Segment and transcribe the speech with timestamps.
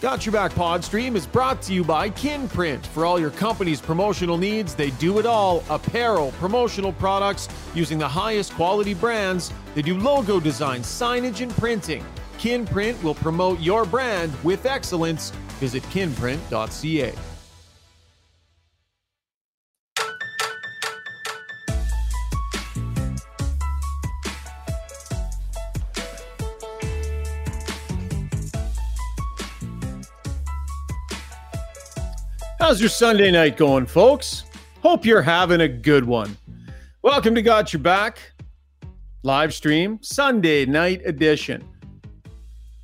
[0.00, 2.86] Got Your Back Podstream is brought to you by Kinprint.
[2.86, 8.08] For all your company's promotional needs, they do it all apparel, promotional products using the
[8.08, 9.52] highest quality brands.
[9.74, 12.02] They do logo design, signage, and printing.
[12.38, 15.32] Kinprint will promote your brand with excellence.
[15.60, 17.12] Visit kinprint.ca.
[32.70, 34.44] How's your Sunday night going, folks?
[34.80, 36.36] Hope you're having a good one.
[37.02, 38.20] Welcome to Got Your Back
[39.24, 41.68] live stream, Sunday night edition.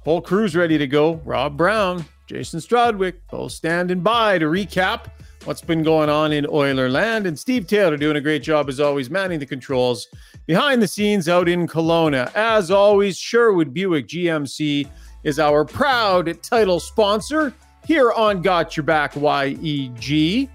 [0.01, 1.21] Whole crew's ready to go.
[1.25, 5.07] Rob Brown, Jason Strudwick, both standing by to recap
[5.45, 7.29] what's been going on in Oiler land.
[7.29, 10.09] And Steve Taylor doing a great job, as always, manning the controls
[10.47, 12.35] behind the scenes out in Kelowna.
[12.35, 14.91] As always, Sherwood Buick GMC
[15.23, 17.55] is our proud title sponsor
[17.87, 20.49] here on Got Your Back YEG,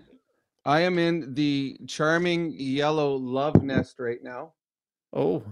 [0.67, 4.53] I am in the charming yellow love nest right now.
[5.15, 5.43] Oh.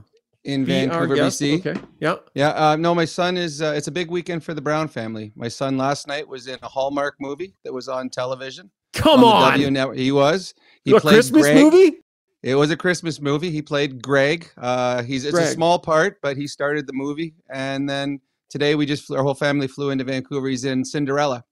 [0.45, 1.67] In Vancouver, BC.
[1.67, 1.81] Okay.
[1.99, 2.17] Yeah.
[2.35, 2.51] Yeah.
[2.51, 3.61] Uh, no, my son is.
[3.61, 5.33] Uh, it's a big weekend for the Brown family.
[5.35, 8.71] My son last night was in a Hallmark movie that was on television.
[8.93, 9.61] Come on.
[9.61, 9.75] on.
[9.75, 10.55] W He was.
[10.85, 11.57] He a played Christmas Greg.
[11.57, 11.99] movie.
[12.43, 13.51] It was a Christmas movie.
[13.51, 14.49] He played Greg.
[14.57, 15.49] Uh, he's it's Greg.
[15.49, 17.35] a small part, but he started the movie.
[17.51, 20.49] And then today we just our whole family flew into Vancouver.
[20.49, 21.45] He's in Cinderella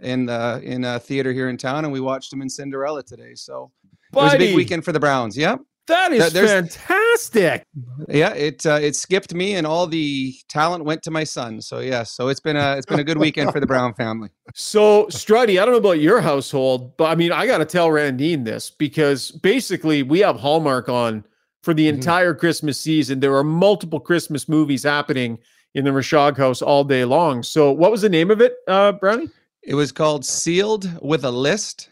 [0.00, 3.34] in the in a theater here in town, and we watched him in Cinderella today.
[3.34, 3.70] So
[4.12, 4.22] Buddy.
[4.22, 5.36] it was a big weekend for the Browns.
[5.36, 5.60] Yep.
[5.90, 7.64] That is fantastic.
[8.08, 11.60] Yeah, it uh, it skipped me, and all the talent went to my son.
[11.60, 14.30] So yeah, so it's been a it's been a good weekend for the Brown family.
[14.52, 17.88] So Struddy, I don't know about your household, but I mean, I got to tell
[17.88, 21.24] Randine this because basically we have Hallmark on
[21.62, 21.94] for the mm-hmm.
[21.94, 22.34] entire.
[22.34, 23.20] Christmas season.
[23.20, 25.38] There are multiple Christmas movies happening
[25.74, 27.42] in the Rishaug house all day long.
[27.42, 29.28] So what was the name of it, uh, Brownie?
[29.62, 31.90] It was called Sealed with a List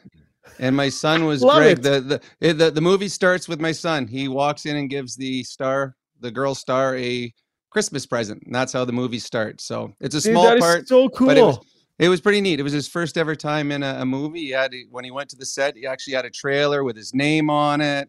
[0.58, 1.82] and my son was Love Greg.
[1.82, 4.06] The, the the the movie starts with my son.
[4.06, 7.32] He walks in and gives the star, the girl star, a
[7.70, 8.42] Christmas present.
[8.44, 9.64] And that's how the movie starts.
[9.64, 10.88] So it's a small Dude, part.
[10.88, 11.30] so cool.
[11.30, 11.58] It was,
[11.98, 12.60] it was, pretty neat.
[12.60, 14.40] It was his first ever time in a, a movie.
[14.40, 17.14] He had when he went to the set, he actually had a trailer with his
[17.14, 18.08] name on it.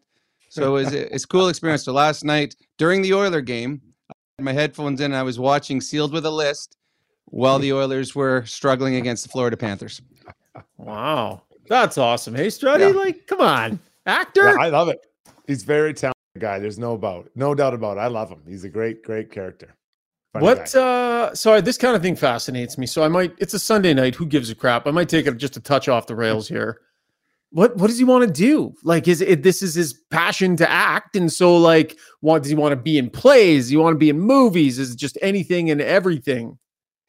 [0.49, 1.83] So it was it's cool experience.
[1.83, 5.37] So last night during the Oiler game, I had my headphones in and I was
[5.37, 6.77] watching Sealed with a List
[7.25, 10.01] while the Oilers were struggling against the Florida Panthers.
[10.77, 11.43] Wow.
[11.69, 12.35] That's awesome.
[12.35, 12.99] Hey, Struddy, yeah.
[12.99, 14.43] like, come on, actor.
[14.43, 14.99] Yeah, I love it.
[15.47, 16.59] He's very talented guy.
[16.59, 18.01] There's no about, no doubt about it.
[18.01, 18.41] I love him.
[18.47, 19.75] He's a great, great character.
[20.33, 20.71] Funny what?
[20.71, 20.79] Guy.
[20.81, 22.85] uh Sorry, this kind of thing fascinates me.
[22.85, 23.33] So I might.
[23.37, 24.15] It's a Sunday night.
[24.15, 24.87] Who gives a crap?
[24.87, 26.81] I might take it just a touch off the rails here.
[27.51, 28.75] What What does he want to do?
[28.83, 32.55] Like, is it this is his passion to act, and so like, what does he
[32.55, 33.65] want to be in plays?
[33.65, 34.77] Does he want to be in movies?
[34.77, 36.59] Is it just anything and everything?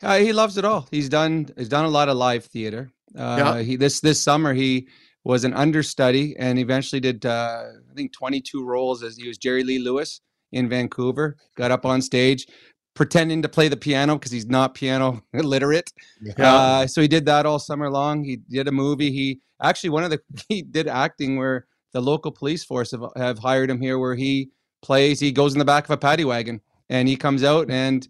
[0.03, 0.89] Uh, he loves it all.
[0.91, 1.51] He's done.
[1.59, 2.91] He's done a lot of live theater.
[3.17, 3.63] Uh, yeah.
[3.63, 4.89] He this this summer he
[5.25, 9.65] was an understudy and eventually did uh, I think 22 roles as he was Jerry
[9.65, 10.21] Lee Lewis
[10.53, 11.37] in Vancouver.
[11.57, 12.47] Got up on stage
[12.95, 15.91] pretending to play the piano because he's not piano literate.
[16.21, 16.55] Yeah.
[16.55, 18.25] Uh, so he did that all summer long.
[18.25, 19.11] He did a movie.
[19.11, 23.39] He actually one of the he did acting where the local police force have, have
[23.39, 24.51] hired him here where he
[24.83, 25.21] plays.
[25.21, 28.07] He goes in the back of a paddy wagon and he comes out and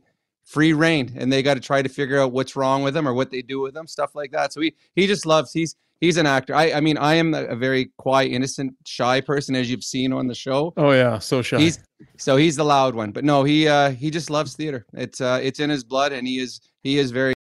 [0.50, 3.14] free reign and they got to try to figure out what's wrong with them or
[3.14, 6.16] what they do with them, stuff like that so he he just loves he's he's
[6.16, 6.54] an actor.
[6.54, 10.26] I I mean I am a, very quiet, innocent, shy person as you've seen on
[10.26, 10.72] the show.
[10.76, 11.60] Oh yeah, so shy.
[11.60, 11.78] He's
[12.16, 14.86] so he's the loud one, but no, he uh he just loves theater.
[14.94, 17.34] It's uh it's in his blood, and he is he is very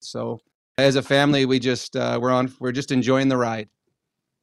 [0.00, 0.40] so.
[0.78, 3.68] As a family, we just uh, we're on we're just enjoying the ride.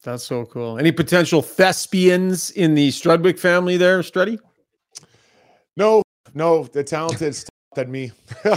[0.04, 0.78] That's so cool.
[0.80, 4.40] Any potential thespians in the Strudwick family there, Struddy?
[5.76, 6.02] No,
[6.34, 7.44] no, the talented
[7.80, 8.12] than me.
[8.46, 8.52] All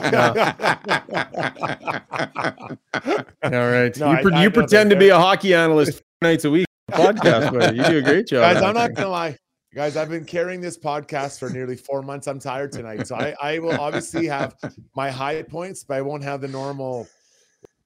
[3.52, 3.96] right.
[3.96, 7.76] No, you, pre- I, you pretend to be a hockey analyst nights a week podcast,
[7.76, 8.42] You do a great job.
[8.42, 9.36] Guys, I'm not gonna lie.
[9.74, 12.26] Guys, I've been carrying this podcast for nearly four months.
[12.26, 13.06] I'm tired tonight.
[13.06, 14.54] So I, I will obviously have
[14.94, 17.08] my high points, but I won't have the normal.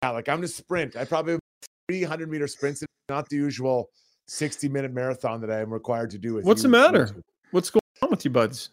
[0.03, 0.97] Yeah, like I'm just sprint.
[0.97, 1.39] I probably
[1.89, 3.91] 300 meter sprints, not the usual
[4.27, 6.41] 60 minute marathon that I am required to do.
[6.41, 7.11] What's the matter?
[7.53, 8.71] What's going on with you, buds?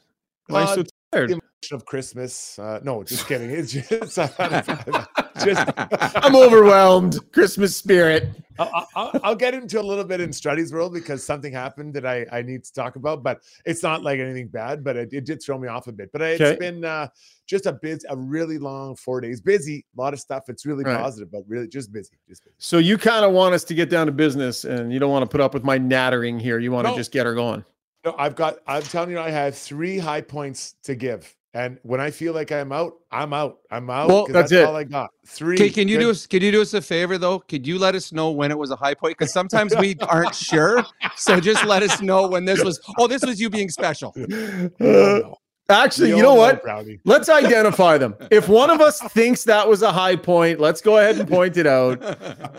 [0.48, 0.84] Why uh, so
[1.14, 1.40] tired?
[1.72, 2.60] of Christmas.
[2.60, 3.50] Uh, no, just kidding.
[3.50, 3.90] It's just,
[5.44, 5.74] just
[6.16, 7.20] I'm overwhelmed.
[7.32, 8.30] Christmas spirit.
[8.60, 12.06] I'll, I'll, I'll, get into a little bit in Struddy's world because something happened that
[12.06, 15.26] I, I need to talk about, but it's not like anything bad, but it, it
[15.26, 16.12] did throw me off a bit.
[16.12, 16.60] But it's okay.
[16.60, 17.08] been uh,
[17.48, 19.42] just a bit, a really long four days.
[19.42, 20.50] Busy, a lot of stuff.
[20.50, 21.00] It's really right.
[21.00, 22.16] positive, but really just busy.
[22.30, 22.54] Just busy.
[22.60, 25.24] So you kind of want us to get down to business, and you don't want
[25.24, 26.60] to put up with my nattering here.
[26.60, 26.98] You want to no.
[26.98, 27.66] just get her going.
[28.06, 28.58] No, I've got.
[28.68, 31.36] I'm telling you, I have three high points to give.
[31.56, 33.60] And when I feel like I'm out, I'm out.
[33.70, 34.10] I'm out.
[34.10, 34.66] Well, that's, that's it.
[34.66, 35.12] all I got.
[35.28, 35.56] Three.
[35.56, 36.26] Can, can you do us?
[36.26, 37.40] Can you do us a favor though?
[37.40, 39.18] Could you let us know when it was a high point?
[39.18, 40.84] Because sometimes we aren't sure.
[41.16, 42.82] So just let us know when this was.
[42.98, 44.16] Oh, this was you being special.
[45.70, 46.66] actually, you know what?
[46.66, 48.16] Know, let's identify them.
[48.32, 51.58] If one of us thinks that was a high point, let's go ahead and point
[51.58, 52.02] it out,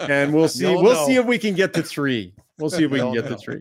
[0.09, 0.71] and we'll see.
[0.71, 1.07] You'll we'll know.
[1.07, 2.35] see if we can get to three.
[2.59, 3.31] We'll see if we can get know.
[3.31, 3.61] to three.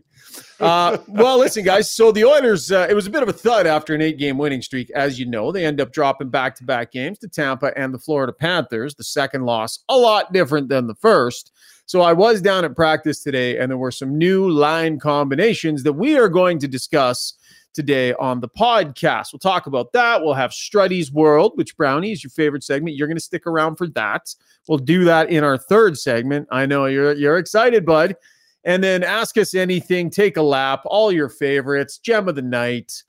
[0.60, 1.90] Uh, well, listen, guys.
[1.90, 4.62] So the Oilers, uh, it was a bit of a thud after an eight-game winning
[4.62, 5.50] streak, as you know.
[5.50, 8.94] They end up dropping back-to-back games to Tampa and the Florida Panthers.
[8.94, 11.52] The second loss, a lot different than the first.
[11.86, 15.92] So I was down at practice today, and there were some new line combinations that
[15.92, 17.34] we are going to discuss
[17.74, 19.32] today on the podcast.
[19.32, 20.22] We'll talk about that.
[20.22, 22.96] We'll have Struddy's World, which Brownie is your favorite segment.
[22.96, 24.34] You're going to stick around for that.
[24.68, 26.48] We'll do that in our third segment.
[26.50, 28.16] I know you're you're excited, bud.
[28.64, 33.02] And then ask us anything, take a lap, all your favorites, gem of the night.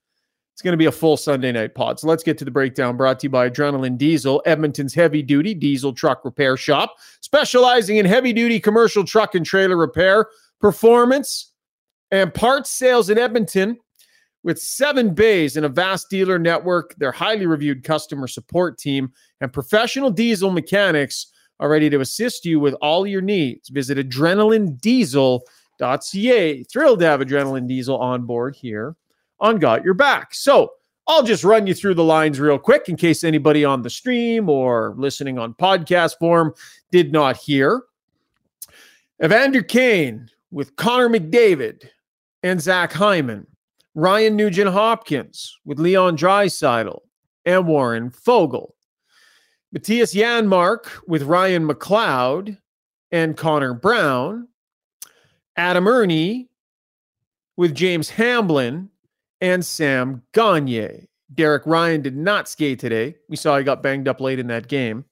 [0.51, 1.99] It's going to be a full Sunday night pod.
[1.99, 5.53] So let's get to the breakdown brought to you by Adrenaline Diesel, Edmonton's heavy duty
[5.53, 10.27] diesel truck repair shop, specializing in heavy duty commercial truck and trailer repair,
[10.61, 11.51] performance,
[12.11, 13.77] and parts sales in Edmonton.
[14.45, 19.11] With seven bays and a vast dealer network, their highly reviewed customer support team,
[19.41, 23.69] and professional diesel mechanics are ready to assist you with all your needs.
[23.69, 26.63] Visit adrenalinediesel.ca.
[26.65, 28.95] Thrilled to have Adrenaline Diesel on board here
[29.39, 30.35] on Got Your Back.
[30.35, 30.73] So
[31.07, 34.47] I'll just run you through the lines real quick in case anybody on the stream
[34.47, 36.53] or listening on podcast form
[36.91, 37.81] did not hear.
[39.23, 41.89] Evander Kane with Connor McDavid
[42.43, 43.47] and Zach Hyman.
[43.95, 46.99] Ryan Nugent Hopkins with Leon Draisaitl
[47.45, 48.71] and Warren Foegele.
[49.73, 52.57] Mattias Janmark with Ryan McLeod
[53.11, 54.49] and Connor Brown.
[55.55, 56.47] Adam Erne
[57.55, 58.89] with James Hamblin
[59.39, 61.07] and Sam Gagne.
[61.33, 63.15] Derek Ryan did not skate today.
[63.29, 65.05] We saw he got banged up late in that game.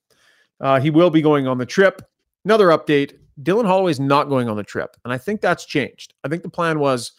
[0.60, 2.02] Uh, he will be going on the trip.
[2.44, 4.96] Another update Dylan Holloway's not going on the trip.
[5.06, 6.14] And I think that's changed.
[6.24, 7.14] I think the plan was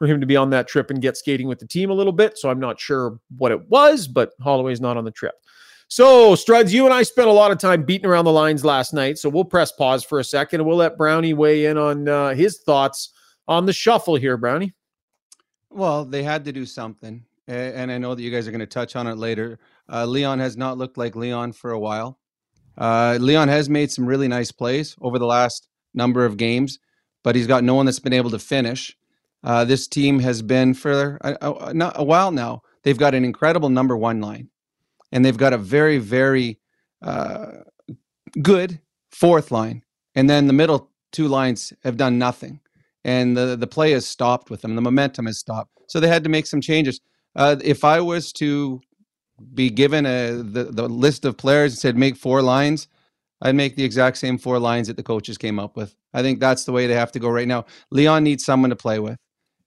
[0.00, 2.12] for him to be on that trip and get skating with the team a little
[2.12, 2.38] bit.
[2.38, 5.34] So I'm not sure what it was, but Holloway's not on the trip.
[5.88, 8.94] So, Struds, you and I spent a lot of time beating around the lines last
[8.94, 9.18] night.
[9.18, 12.30] So we'll press pause for a second and we'll let Brownie weigh in on uh,
[12.30, 13.12] his thoughts
[13.46, 14.72] on the shuffle here, Brownie.
[15.68, 17.22] Well, they had to do something.
[17.46, 19.58] And I know that you guys are going to touch on it later.
[19.92, 22.18] Uh, Leon has not looked like Leon for a while.
[22.78, 26.78] Uh, Leon has made some really nice plays over the last number of games,
[27.22, 28.96] but he's got no one that's been able to finish.
[29.42, 32.62] Uh, this team has been for a, a, a while now.
[32.82, 34.50] They've got an incredible number one line
[35.12, 36.58] and they've got a very very
[37.02, 37.52] uh,
[38.42, 38.80] good
[39.10, 39.82] fourth line,
[40.14, 42.60] and then the middle two lines have done nothing,
[43.04, 44.74] and the the play has stopped with them.
[44.74, 47.00] The momentum has stopped, so they had to make some changes.
[47.36, 48.80] Uh, if I was to
[49.54, 52.88] be given a the, the list of players and said make four lines,
[53.42, 55.94] I'd make the exact same four lines that the coaches came up with.
[56.12, 57.64] I think that's the way they have to go right now.
[57.90, 59.18] Leon needs someone to play with,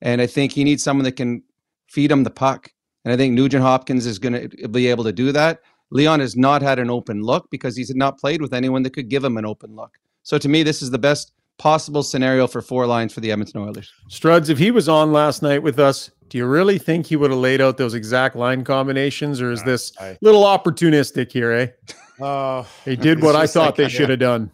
[0.04, 1.42] and I think he needs someone that can
[1.90, 2.70] feed him the puck.
[3.06, 5.62] And I think Nugent Hopkins is going to be able to do that.
[5.92, 9.10] Leon has not had an open look because he's not played with anyone that could
[9.10, 9.92] give him an open look.
[10.24, 13.62] So to me, this is the best possible scenario for four lines for the Edmonton
[13.62, 13.92] Oilers.
[14.10, 17.30] Struds, if he was on last night with us, do you really think he would
[17.30, 21.68] have laid out those exact line combinations, or is this a little opportunistic here, eh?
[22.22, 24.52] Uh, they did what I thought like, they should have done.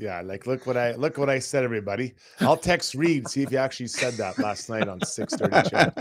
[0.00, 2.14] Yeah, like look what I look what I said, everybody.
[2.40, 5.68] I'll text Reed see if he actually said that last night on six thirty.
[5.68, 5.94] chat.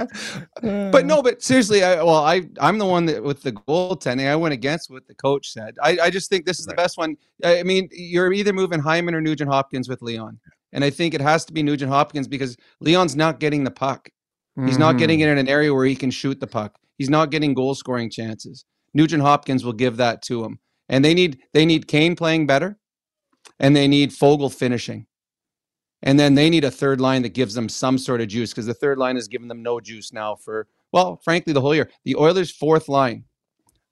[0.61, 4.25] but no, but seriously, I, well, I I'm the one that with the goaltending.
[4.25, 5.75] I went against what the coach said.
[5.83, 6.77] I, I just think this is right.
[6.77, 7.17] the best one.
[7.43, 10.39] I mean, you're either moving Hyman or Nugent Hopkins with Leon,
[10.71, 14.07] and I think it has to be Nugent Hopkins because Leon's not getting the puck.
[14.65, 14.79] He's mm.
[14.79, 15.33] not getting it mm.
[15.33, 16.79] in an area where he can shoot the puck.
[16.97, 18.63] He's not getting goal scoring chances.
[18.93, 22.79] Nugent Hopkins will give that to him, and they need they need Kane playing better
[23.59, 25.05] and they need Foegele finishing.
[26.01, 28.65] And then they need a third line that gives them some sort of juice because
[28.65, 31.89] the third line has given them no juice now for, well, frankly, the whole year.
[32.05, 33.25] The Oilers' fourth line,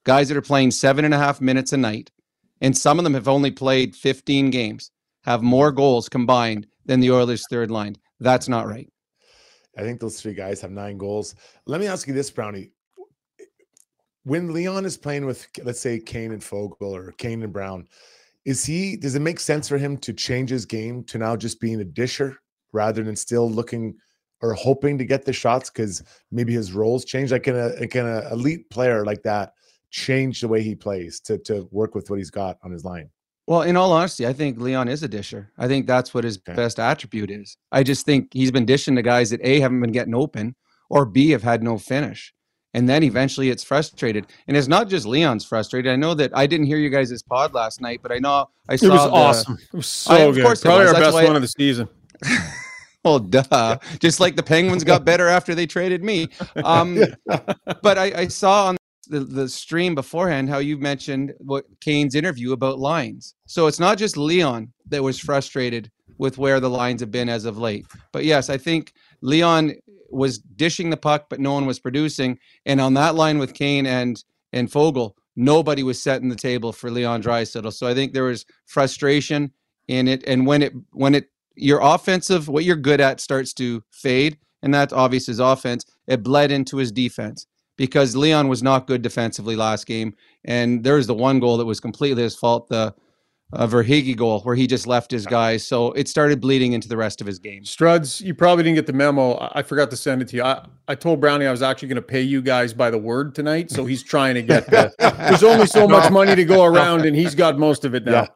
[0.06, 2.12] guys that are playing seven and a half minutes a night,
[2.62, 4.92] and some of them have only played 15 games,
[5.24, 7.96] have more goals combined than the Oilers' third line.
[8.20, 8.90] That's not right.
[9.78, 11.36] I think those three guys have nine goals.
[11.66, 12.72] Let me ask you this, Brownie.
[14.24, 17.88] When Leon is playing with, let's say, Kane and Foegele or Kane and Brown,
[18.48, 21.60] is he does it make sense for him to change his game to now just
[21.60, 22.38] being a disher
[22.72, 23.94] rather than still looking
[24.42, 26.02] or hoping to get the shots because
[26.32, 27.32] maybe his roles change?
[27.34, 29.52] Like can a can a elite player like that
[29.92, 33.10] change the way he plays to to work with what he's got on his line?
[33.48, 35.52] Well in all honesty i think leon is a disher.
[35.58, 36.56] I think that's what his okay.
[36.56, 37.58] best attribute is.
[37.74, 40.56] I just think he's been dishing to guys that a haven't been getting open
[40.90, 42.34] or b have had no finish
[42.74, 44.28] and then eventually it's frustrated.
[44.48, 45.92] And it's not just Leon's frustrated.
[45.92, 48.76] I know that I didn't hear you guys' pod last night, but I know I
[48.76, 48.86] saw.
[48.86, 49.58] It was the, awesome.
[49.74, 50.62] It was so I, good.
[50.62, 51.90] Probably our best one of the season.
[53.04, 53.78] well, duh.
[54.00, 56.28] Just like the Penguins got better after they traded me.
[56.64, 57.00] Um,
[57.82, 62.52] but I, I saw on the, the stream beforehand how you mentioned what Kane's interview
[62.52, 63.36] about lines.
[63.46, 67.46] So it's not just Leon that was frustrated with where the lines have been as
[67.46, 67.86] of late.
[68.12, 69.76] But yes, I think Leon
[70.10, 72.40] was dishing the puck, but no one was producing.
[72.66, 74.24] And on that line with Kane and
[74.54, 77.74] and Foegele, nobody was setting the table for Leon Draisaitl.
[77.74, 79.52] So I think there was frustration
[79.88, 80.24] in it.
[80.28, 84.74] And when it when it your offensive, what you're good at starts to fade, and
[84.74, 87.48] that's obvious his offense, it bled into his defense
[87.78, 90.16] because Leon was not good defensively last game.
[90.46, 92.68] And there was the one goal that was completely his fault.
[92.68, 92.94] The
[93.54, 95.66] a Verhaeghe goal where he just left his guys.
[95.66, 97.64] So it started bleeding into the rest of his game.
[97.64, 99.38] Struds, you probably didn't get the memo.
[99.54, 100.44] I forgot to send it to you.
[100.44, 103.34] I, I told Brownie I was actually going to pay you guys by the word
[103.36, 103.72] tonight.
[103.72, 104.94] So he's trying to get the.
[105.00, 108.28] there's only so much money to go around, and he's got most of it now.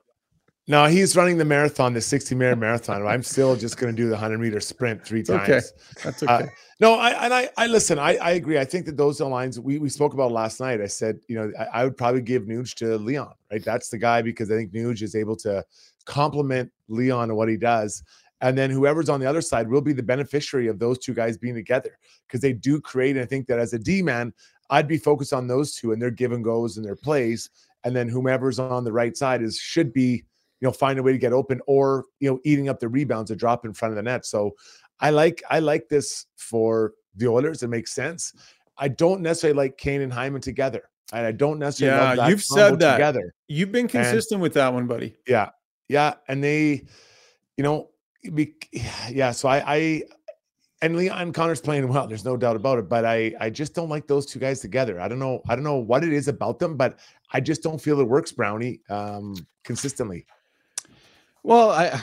[0.72, 3.06] No, he's running the marathon, the 60 meter marathon.
[3.06, 5.42] I'm still just going to do the 100 meter sprint three times.
[5.42, 5.60] Okay.
[6.02, 6.44] That's uh, okay.
[6.46, 6.48] Uh,
[6.80, 8.00] no, I and I, I listen.
[8.00, 8.58] I, I agree.
[8.58, 10.80] I think that those are lines we, we spoke about last night.
[10.80, 13.62] I said, you know, I, I would probably give Nuge to Leon, right?
[13.62, 15.62] That's the guy because I think Nuge is able to
[16.06, 18.02] complement Leon and what he does.
[18.40, 21.38] And then whoever's on the other side will be the beneficiary of those two guys
[21.38, 23.18] being together because they do create.
[23.18, 24.32] And I think that as a D man,
[24.70, 27.50] I'd be focused on those two and their give and goes and their plays.
[27.84, 30.24] And then whomever's on the right side is should be,
[30.62, 33.32] you know, find a way to get open or, you know, eating up the rebounds
[33.32, 34.26] or drop in front of the net.
[34.26, 34.56] So
[35.00, 37.64] I like I like this for the Oilers.
[37.64, 38.34] It makes sense.
[38.78, 40.84] I don't necessarily like Kane and Hyman together.
[41.14, 43.34] And I don't necessarily yeah, you've said that together.
[43.48, 45.16] You've been consistent and, with that one, buddy.
[45.28, 45.50] Yeah.
[45.90, 46.14] Yeah.
[46.28, 46.86] And they,
[47.58, 47.90] you know,
[48.34, 48.56] be,
[49.10, 49.32] yeah.
[49.32, 50.04] So I I
[50.84, 52.08] and Leon Connor's playing well.
[52.08, 52.88] There's no doubt about it.
[52.88, 55.02] But I I just don't like those two guys together.
[55.02, 55.42] I don't know.
[55.50, 57.00] I don't know what it is about them, but
[57.34, 60.28] I just don't feel it works, Brownie, um, consistently.
[61.44, 62.02] Well, I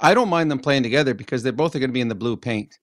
[0.00, 2.14] I don't mind them playing together because they're both are going to be in the
[2.14, 2.78] blue paint,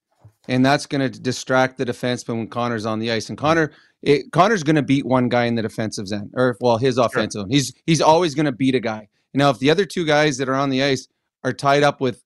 [0.47, 3.29] and that's going to distract the defenseman when Connor's on the ice.
[3.29, 3.71] And Connor,
[4.01, 7.41] it, Connor's going to beat one guy in the defensive end, or well, his offensive.
[7.41, 7.47] Sure.
[7.49, 9.07] He's he's always going to beat a guy.
[9.33, 11.07] Now, if the other two guys that are on the ice
[11.43, 12.23] are tied up with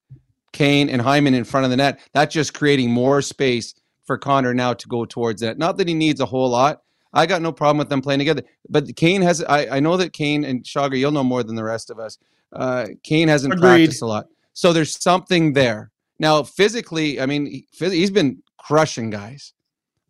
[0.52, 3.74] Kane and Hyman in front of the net, that's just creating more space
[4.06, 5.58] for Connor now to go towards that.
[5.58, 6.82] Not that he needs a whole lot.
[7.14, 8.44] I got no problem with them playing together.
[8.70, 9.44] But Kane has.
[9.44, 12.18] I, I know that Kane and Shager, you'll know more than the rest of us.
[12.54, 13.62] Uh, Kane hasn't Agreed.
[13.62, 14.28] practiced a lot.
[14.54, 15.92] So there's something there.
[16.20, 19.54] Now, physically, I mean, he's been crushing guys,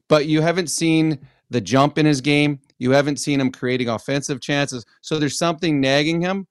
[0.07, 2.59] but you haven't seen the jump in his game.
[2.77, 4.85] You haven't seen him creating offensive chances.
[5.01, 6.47] So there's something nagging him,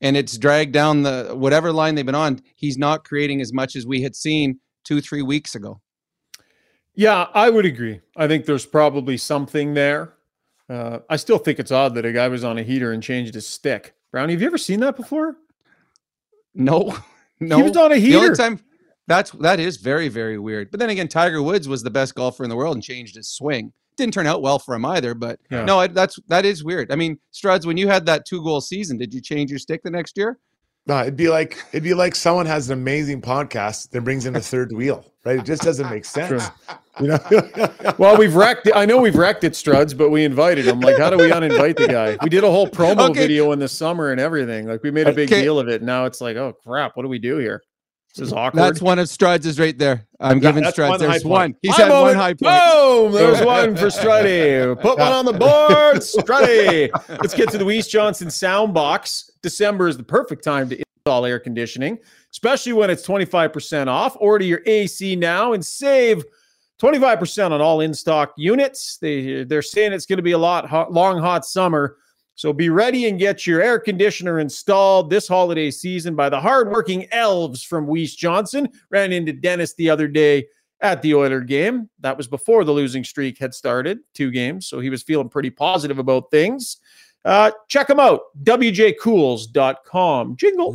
[0.00, 2.40] and it's dragged down the whatever line they've been on.
[2.54, 5.80] He's not creating as much as we had seen two, three weeks ago.
[6.94, 8.00] Yeah, I would agree.
[8.16, 10.14] I think there's probably something there.
[10.68, 13.34] Uh, I still think it's odd that a guy was on a heater and changed
[13.34, 13.94] his stick.
[14.12, 15.36] Brownie, have you ever seen that before?
[16.54, 16.96] No.
[17.42, 18.18] No, he was on a heater.
[18.18, 18.60] The only time
[19.06, 20.70] that's that is very very weird.
[20.70, 23.30] But then again, Tiger Woods was the best golfer in the world and changed his
[23.30, 23.72] swing.
[23.96, 25.14] Didn't turn out well for him either.
[25.14, 25.64] But yeah.
[25.64, 26.92] no, I, that's that is weird.
[26.92, 29.82] I mean, Struds, when you had that two goal season, did you change your stick
[29.82, 30.38] the next year?
[30.90, 34.34] No, it'd be like it'd be like someone has an amazing podcast, that brings in
[34.34, 35.38] a third wheel, right?
[35.38, 36.50] It just doesn't make sense.
[36.50, 36.76] True.
[37.00, 37.94] You know.
[37.98, 38.66] well, we've wrecked.
[38.66, 38.74] It.
[38.74, 40.80] I know we've wrecked it, Struds, but we invited him.
[40.80, 42.18] Like, how do we uninvite the guy?
[42.24, 43.20] We did a whole promo okay.
[43.20, 44.66] video in the summer and everything.
[44.66, 45.42] Like, we made a big okay.
[45.42, 45.80] deal of it.
[45.80, 47.62] Now it's like, oh crap, what do we do here?
[48.14, 48.60] This is awkward.
[48.60, 50.06] That's one of Struds is right there.
[50.18, 50.98] I'm giving Struds.
[50.98, 51.54] There's one.
[51.62, 52.40] He's had one high point.
[52.40, 53.12] Boom!
[53.12, 54.80] There's one for Struddy.
[54.80, 56.90] Put one on the board, Struddy.
[57.08, 59.30] Let's get to the Weiss Johnson Soundbox.
[59.42, 61.98] December is the perfect time to install air conditioning,
[62.32, 64.16] especially when it's 25% off.
[64.20, 66.24] Order your AC now and save
[66.80, 68.98] 25% on all in stock units.
[68.98, 71.96] They, they're saying it's going to be a lot hot, long, hot summer.
[72.40, 77.06] So be ready and get your air conditioner installed this holiday season by the hardworking
[77.12, 78.66] elves from Weiss Johnson.
[78.88, 80.46] Ran into Dennis the other day
[80.80, 81.90] at the Oiler game.
[81.98, 84.68] That was before the losing streak had started, two games.
[84.68, 86.78] So he was feeling pretty positive about things.
[87.26, 90.36] Uh, check them out, wjcools.com.
[90.36, 90.72] Jingle.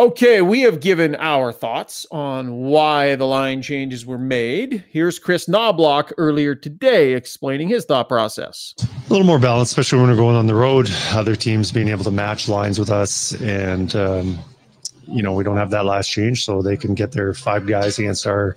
[0.00, 4.84] Okay, we have given our thoughts on why the line changes were made.
[4.90, 8.74] Here's Kris Knoblauch earlier today explaining his thought process.
[8.78, 10.88] A little more balance, especially when we're going on the road.
[11.08, 14.38] Other teams being able to match lines with us, and um,
[15.08, 17.98] you know we don't have that last change, so they can get their five guys
[17.98, 18.54] against our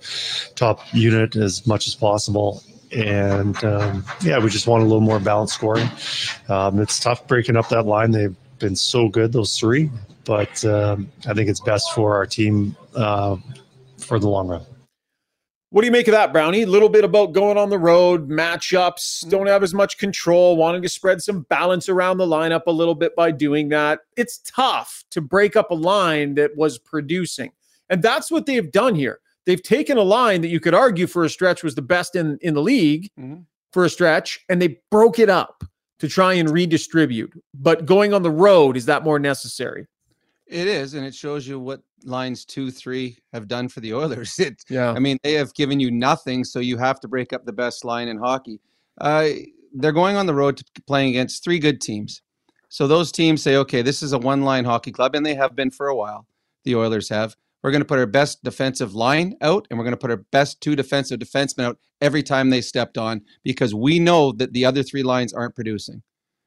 [0.54, 2.62] top unit as much as possible.
[2.92, 5.88] And um, yeah, we just want a little more balanced scoring.
[6.48, 8.12] Um, it's tough breaking up that line.
[8.12, 9.90] They've been so good, those three
[10.24, 13.36] but um, I think it's best for our team uh,
[13.98, 14.64] for the long run.
[15.70, 16.62] What do you make of that, Brownie?
[16.62, 20.82] A little bit about going on the road, matchups, don't have as much control, wanting
[20.82, 24.00] to spread some balance around the lineup a little bit by doing that.
[24.18, 27.52] It's tough to break up a line that was producing.
[27.88, 29.20] And that's what they've done here.
[29.46, 32.38] They've taken a line that you could argue for a stretch was the best in,
[32.42, 33.40] in the league mm-hmm.
[33.72, 35.64] for a stretch, and they broke it up
[36.02, 37.32] to try and redistribute.
[37.54, 39.86] But going on the road, is that more necessary?
[40.48, 44.36] It is, and it shows you what lines two, three have done for the Oilers.
[44.40, 44.90] It, yeah.
[44.90, 47.84] I mean, they have given you nothing, so you have to break up the best
[47.84, 48.58] line in hockey.
[49.00, 49.28] Uh,
[49.74, 52.20] they're going on the road to playing against three good teams.
[52.68, 55.70] So those teams say, okay, this is a one-line hockey club, and they have been
[55.70, 56.26] for a while.
[56.64, 57.36] The Oilers have.
[57.62, 60.24] We're going to put our best defensive line out, and we're going to put our
[60.32, 64.64] best two defensive defensemen out every time they stepped on because we know that the
[64.64, 66.02] other three lines aren't producing.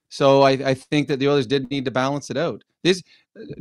[0.10, 2.63] So I, I think that the Oilers did need to balance it out.
[2.84, 3.01] This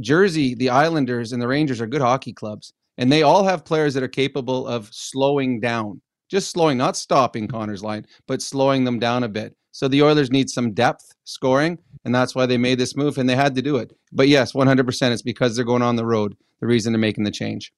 [0.01, 3.95] Jersey, the Islanders, and the Rangers are good hockey clubs, and they all have players
[3.95, 8.99] that are capable of slowing down, just slowing, not stopping Connor's line, but slowing them
[8.99, 9.57] down a bit.
[9.73, 13.29] So the Oilers need some depth scoring, and that's why they made this move, and
[13.29, 13.93] they had to do it.
[14.13, 16.37] But yes, 100%, it's because they're going on the road.
[16.61, 17.73] The reason they're making the change.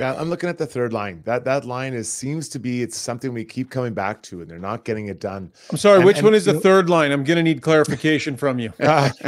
[0.00, 1.20] Yeah, I'm looking at the third line.
[1.26, 4.50] That that line is seems to be it's something we keep coming back to, and
[4.50, 5.52] they're not getting it done.
[5.70, 7.12] I'm sorry, and, which and, one is the know, third line?
[7.12, 8.72] I'm going to need clarification from you.
[8.80, 9.10] Uh,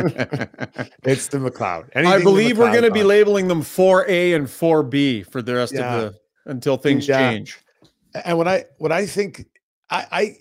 [1.04, 1.90] it's the McLeod.
[1.92, 5.74] Anything I believe we're going to be labeling them 4A and 4B for the rest
[5.74, 5.94] yeah.
[5.94, 7.18] of the until things yeah.
[7.18, 7.58] change.
[8.24, 9.44] And when I what I think
[9.90, 10.36] I I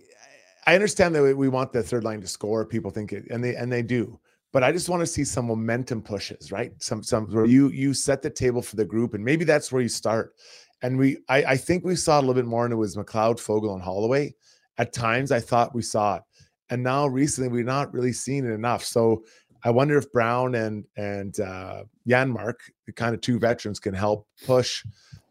[0.68, 2.66] I understand that we want the third line to score.
[2.66, 4.20] People think it, and they and they do
[4.52, 6.74] but I just want to see some momentum pushes, right?
[6.80, 9.82] Some some where you you set the table for the group, and maybe that's where
[9.82, 10.34] you start.
[10.82, 13.40] And we, I, I think we saw a little bit more, and it was McLeod,
[13.40, 14.34] Foegele, and Holloway.
[14.78, 16.24] At times, I thought we saw it,
[16.70, 18.84] and now recently we're not really seeing it enough.
[18.84, 19.24] So
[19.64, 24.28] I wonder if Brown and and uh, Janmark, the kind of two veterans, can help
[24.46, 24.84] push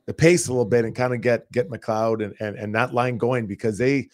[0.07, 2.95] the pace a little bit and kind of get get McLeod and and, and that
[2.95, 4.09] line going because they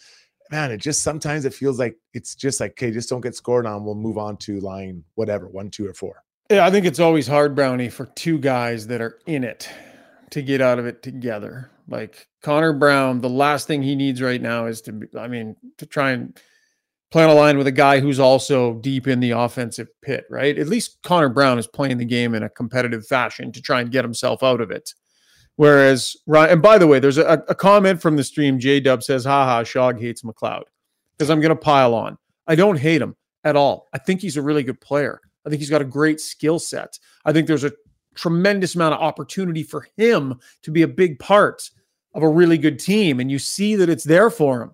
[0.51, 3.65] man, it just sometimes it feels like it's just like, okay, just don't get scored
[3.65, 3.83] on.
[3.83, 6.23] We'll move on to line whatever, one, two, or four.
[6.49, 9.69] Yeah, I think it's always hard, Brownie, for two guys that are in it
[10.29, 11.71] to get out of it together.
[11.89, 15.85] Like Connor Brown, the last thing he needs right now is to, I mean, to
[15.85, 16.39] try and
[17.11, 20.57] play on a line with a guy who's also deep in the offensive pit, right?
[20.57, 23.91] At least Connor Brown is playing the game in a competitive fashion to try and
[23.91, 24.93] get himself out of it.
[25.57, 28.59] Whereas Ryan, and by the way, there's a, a comment from the stream.
[28.59, 30.63] J Dub says, haha, Shog hates McLeod.
[31.17, 32.17] Because I'm going to pile on.
[32.47, 33.87] I don't hate him at all.
[33.91, 35.19] I think he's a really good player.
[35.45, 36.99] I think he's got a great skill set.
[37.25, 37.73] I think there's a
[38.13, 41.69] tremendous amount of opportunity for him to be a big part
[42.13, 43.19] of a really good team.
[43.19, 44.71] And you see that it's there for him.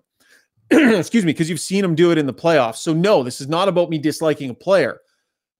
[0.98, 2.76] Excuse me, because you've seen him do it in the playoffs.
[2.76, 5.00] So, no, this is not about me disliking a player.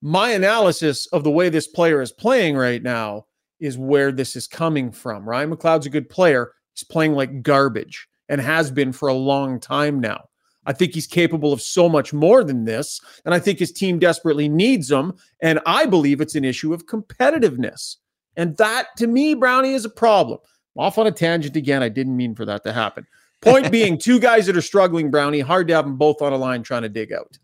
[0.03, 3.25] My analysis of the way this player is playing right now
[3.65, 5.29] is where this is coming from.
[5.29, 6.53] Ryan McLeod's a good player.
[6.75, 10.29] He's playing like garbage and has been for a long time now.
[10.67, 13.01] I think he's capable of so much more than this.
[13.25, 15.15] And I think his team desperately needs him.
[15.41, 17.97] And I believe it's an issue of competitiveness.
[18.37, 20.41] And that, to me, Brownie, is a problem.
[20.77, 21.83] off on a tangent again.
[21.83, 23.07] I didn't mean for that to happen.
[23.41, 26.37] Point being, two guys that are struggling, Brownie, hard to have them both on a
[26.37, 27.39] line trying to dig out.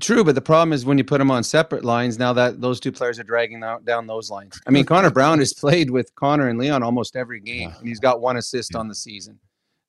[0.00, 2.18] True, but the problem is when you put them on separate lines.
[2.18, 4.60] Now that those two players are dragging down those lines.
[4.66, 8.00] I mean, Connor Brown has played with Connor and Leon almost every game, and he's
[8.00, 9.38] got one assist on the season.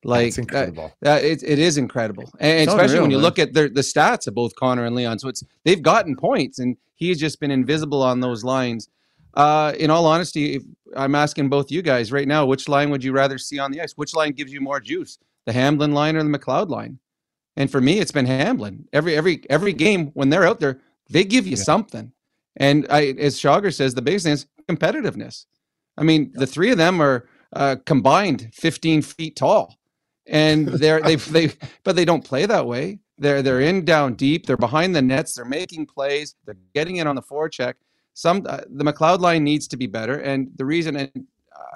[0.04, 3.24] Like that, that it, it is incredible, and especially unreal, when you man.
[3.24, 5.18] look at the the stats of both Connor and Leon.
[5.18, 8.88] So it's they've gotten points, and he's just been invisible on those lines.
[9.34, 10.62] Uh, in all honesty,
[10.96, 13.82] I'm asking both you guys right now, which line would you rather see on the
[13.82, 13.94] ice?
[13.94, 17.00] Which line gives you more juice, the Hamblin line or the McLeod line?
[17.58, 18.88] And for me, it's been Hamblin.
[18.92, 21.64] Every every every game when they're out there, they give you yeah.
[21.64, 22.12] something.
[22.58, 25.46] And I, as Shager says, the biggest thing is competitiveness.
[25.98, 26.40] I mean, yeah.
[26.40, 29.78] the three of them are uh, combined 15 feet tall,
[30.28, 31.52] and they're they they
[31.84, 33.00] but they don't play that way.
[33.18, 34.46] They're they're in down deep.
[34.46, 35.36] They're behind the nets.
[35.36, 36.36] They're making plays.
[36.46, 37.76] They're getting it on the forecheck.
[38.14, 41.28] Some uh, the McLeod line needs to be better, and the reason and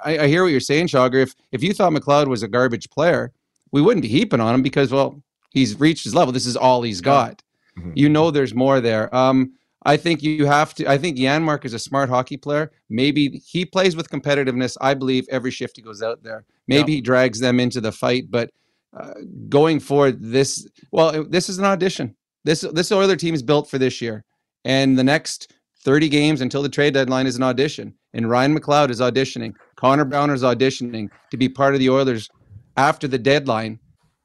[0.04, 1.22] I, I hear what you're saying, Shager.
[1.22, 3.32] If if you thought McLeod was a garbage player,
[3.72, 6.32] we wouldn't be heaping on him because well, he's reached his level.
[6.32, 7.42] This is all he's got.
[7.78, 7.92] Mm-hmm.
[7.94, 9.14] You know, there's more there.
[9.14, 9.52] Um,
[9.84, 10.86] I think you have to.
[10.86, 12.70] I think Janmark is a smart hockey player.
[12.90, 14.76] Maybe he plays with competitiveness.
[14.80, 16.44] I believe every shift he goes out there.
[16.68, 16.96] Maybe yeah.
[16.96, 18.30] he drags them into the fight.
[18.30, 18.50] But
[18.98, 19.14] uh,
[19.48, 22.14] going forward, this well, this is an audition.
[22.44, 24.24] This this other team is built for this year,
[24.64, 27.94] and the next 30 games until the trade deadline is an audition.
[28.12, 29.54] And Ryan McLeod is auditioning.
[29.76, 32.28] Connor Browner is auditioning to be part of the Oilers
[32.76, 33.78] after the deadline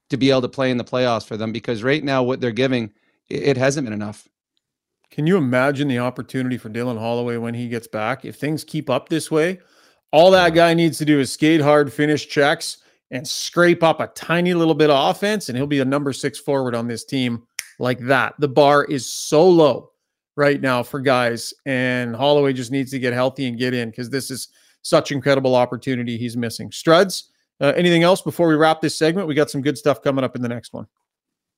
[0.09, 2.51] to be able to play in the playoffs for them because right now what they're
[2.51, 2.91] giving
[3.29, 4.27] it hasn't been enough.
[5.09, 8.25] Can you imagine the opportunity for Dylan Holloway when he gets back?
[8.25, 9.59] If things keep up this way,
[10.11, 12.77] all that guy needs to do is skate hard, finish checks,
[13.11, 16.39] and scrape up a tiny little bit of offense, and he'll be a number six
[16.39, 17.43] forward on this team
[17.79, 18.33] like that.
[18.39, 19.91] The bar is so low
[20.35, 24.09] right now for guys, and Holloway just needs to get healthy and get in because
[24.09, 24.49] this is
[24.81, 26.69] such incredible opportunity he's missing.
[26.69, 27.29] Struds,
[27.61, 29.27] uh, anything else before we wrap this segment?
[29.27, 30.87] We got some good stuff coming up in the next one.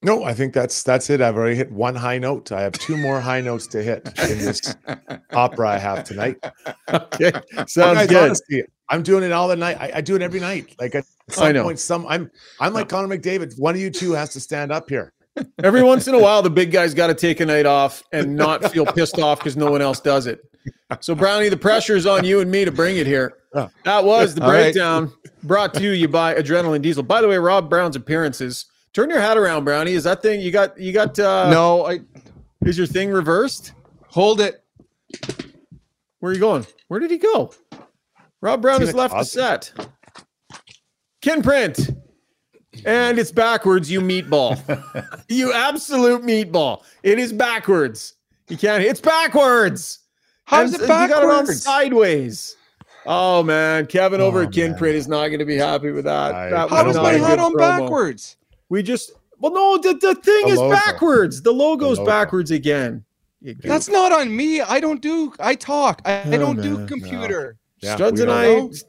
[0.03, 1.21] No, I think that's that's it.
[1.21, 2.51] I've already hit one high note.
[2.51, 4.75] I have two more high notes to hit in this
[5.33, 6.37] opera I have tonight.
[6.93, 7.31] Okay,
[7.65, 8.23] sounds guys, good.
[8.23, 9.77] Honestly, I'm doing it all the night.
[9.79, 10.75] I, I, do it every night.
[10.79, 12.29] Like at some point, some I'm
[12.59, 13.59] I'm like Connor McDavid.
[13.59, 15.13] One of you two has to stand up here.
[15.63, 18.35] Every once in a while, the big guy's got to take a night off and
[18.35, 20.41] not feel pissed off because no one else does it.
[20.99, 23.33] So, Brownie, the pressure is on you and me to bring it here.
[23.83, 25.43] That was the breakdown right.
[25.43, 27.03] brought to you by Adrenaline Diesel.
[27.03, 28.65] By the way, Rob Brown's appearances.
[28.93, 29.93] Turn your hat around, Brownie.
[29.93, 30.79] Is that thing you got?
[30.79, 31.17] You got?
[31.19, 31.99] uh No, I.
[32.61, 33.73] Is your thing reversed?
[34.09, 34.63] Hold it.
[36.19, 36.65] Where are you going?
[36.87, 37.53] Where did he go?
[38.41, 39.71] Rob Brown has left the set.
[41.21, 41.95] Kinprint.
[42.85, 44.57] And it's backwards, you meatball.
[45.29, 46.83] you absolute meatball.
[47.03, 48.13] It is backwards.
[48.49, 48.83] You can't.
[48.83, 49.99] It's backwards.
[50.45, 51.09] How's and, it backwards?
[51.09, 52.55] You got it on sideways.
[53.05, 56.35] Oh man, Kevin over oh, at Kinprint is not going to be happy with that.
[56.35, 57.57] I, that how was my hat on promo.
[57.57, 58.35] backwards?
[58.69, 60.75] We just well, no, the, the thing the is logo.
[60.75, 61.41] backwards.
[61.41, 62.05] The logo's the logo.
[62.05, 63.03] backwards again.
[63.41, 64.61] That's not on me.
[64.61, 65.33] I don't do.
[65.39, 66.01] I talk.
[66.05, 66.65] I, oh, I don't man.
[66.65, 67.55] do computer.
[67.57, 67.66] No.
[67.79, 68.45] Yeah, Struds and I,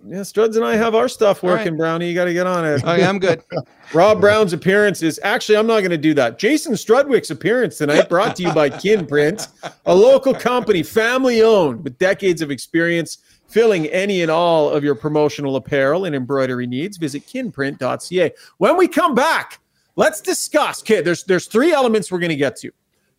[0.07, 1.79] yeah, Struds and I have our stuff working, right.
[1.79, 2.09] Brownie.
[2.09, 2.81] You got to get on it.
[2.85, 3.43] Oh, yeah, I'm good.
[3.93, 6.39] Rob Brown's appearance is actually, I'm not going to do that.
[6.39, 9.49] Jason Strudwick's appearance tonight, brought to you by Kinprint,
[9.85, 14.95] a local company, family owned, with decades of experience filling any and all of your
[14.95, 16.97] promotional apparel and embroidery needs.
[16.97, 18.33] Visit kinprint.ca.
[18.59, 19.59] When we come back,
[19.97, 20.83] let's discuss.
[20.83, 22.71] Okay, there's there's three elements we're going to get to.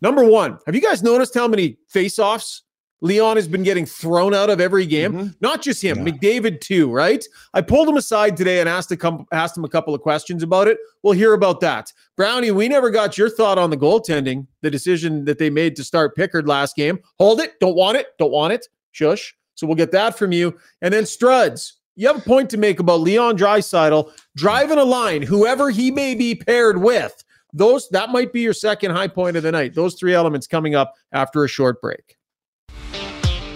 [0.02, 2.64] Number one, have you guys noticed how many face-offs
[3.02, 5.14] Leon has been getting thrown out of every game.
[5.14, 5.28] Mm-hmm.
[5.40, 6.12] Not just him, yeah.
[6.12, 7.24] McDavid too, right?
[7.54, 10.68] I pulled him aside today and asked, come, asked him a couple of questions about
[10.68, 10.78] it.
[11.04, 11.94] We'll hear about that.
[12.18, 15.84] Brownie, we never got your thought on the goaltending, the decision that they made to
[15.84, 17.00] start Pickard last game.
[17.20, 17.60] Hold it.
[17.60, 18.08] Don't want it.
[18.18, 18.68] Don't want it.
[18.92, 19.34] Shush.
[19.56, 20.58] So we'll get that from you.
[20.82, 25.22] And then Struds, you have a point to make about Leon Draisaitl driving a line,
[25.22, 27.24] whoever he may be paired with.
[27.52, 29.74] Those that might be your second high point of the night.
[29.74, 32.19] Those three elements coming up after a short break.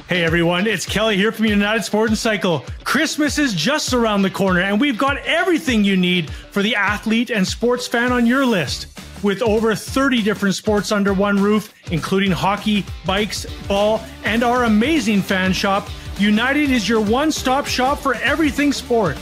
[0.09, 2.65] Hey everyone, it's Kelly here from United Sport and Cycle.
[2.83, 7.29] Christmas is just around the corner, and we've got everything you need for the athlete
[7.29, 8.87] and sports fan on your list.
[9.23, 15.21] With over 30 different sports under one roof, including hockey, bikes, ball, and our amazing
[15.21, 15.87] fan shop,
[16.19, 19.17] United is your one stop shop for everything sport.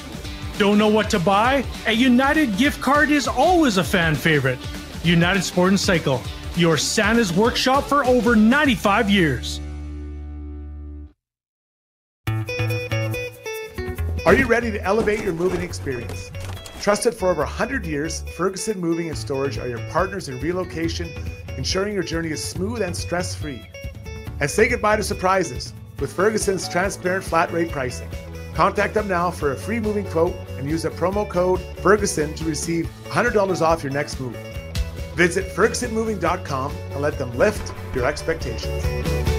[0.58, 1.64] Don't know what to buy?
[1.86, 4.58] A United gift card is always a fan favorite.
[5.04, 6.24] United Sport and Cycle,
[6.56, 9.62] your Santa's workshop for over 95 years.
[14.24, 16.32] Are you ready to elevate your moving experience?
[16.80, 21.10] Trusted for over 100 years, Ferguson Moving and Storage are your partners in relocation,
[21.58, 23.68] ensuring your journey is smooth and stress free.
[24.40, 28.10] And say goodbye to surprises with Ferguson's transparent flat rate pricing.
[28.54, 32.46] Contact them now for a free moving quote and use the promo code Ferguson to
[32.46, 34.36] receive $100 off your next move.
[35.16, 39.31] Visit FergusonMoving.com and let them lift your expectations.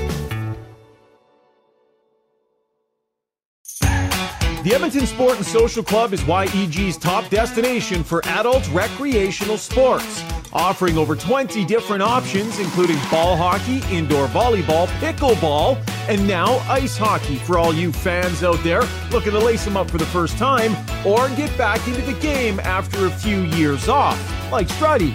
[4.62, 10.22] The Edmonton Sport and Social Club is YEG's top destination for adult recreational sports,
[10.52, 17.38] offering over 20 different options, including ball hockey, indoor volleyball, pickleball, and now ice hockey
[17.38, 20.76] for all you fans out there looking to lace them up for the first time
[21.04, 24.16] or get back into the game after a few years off,
[24.52, 25.12] like Struddy.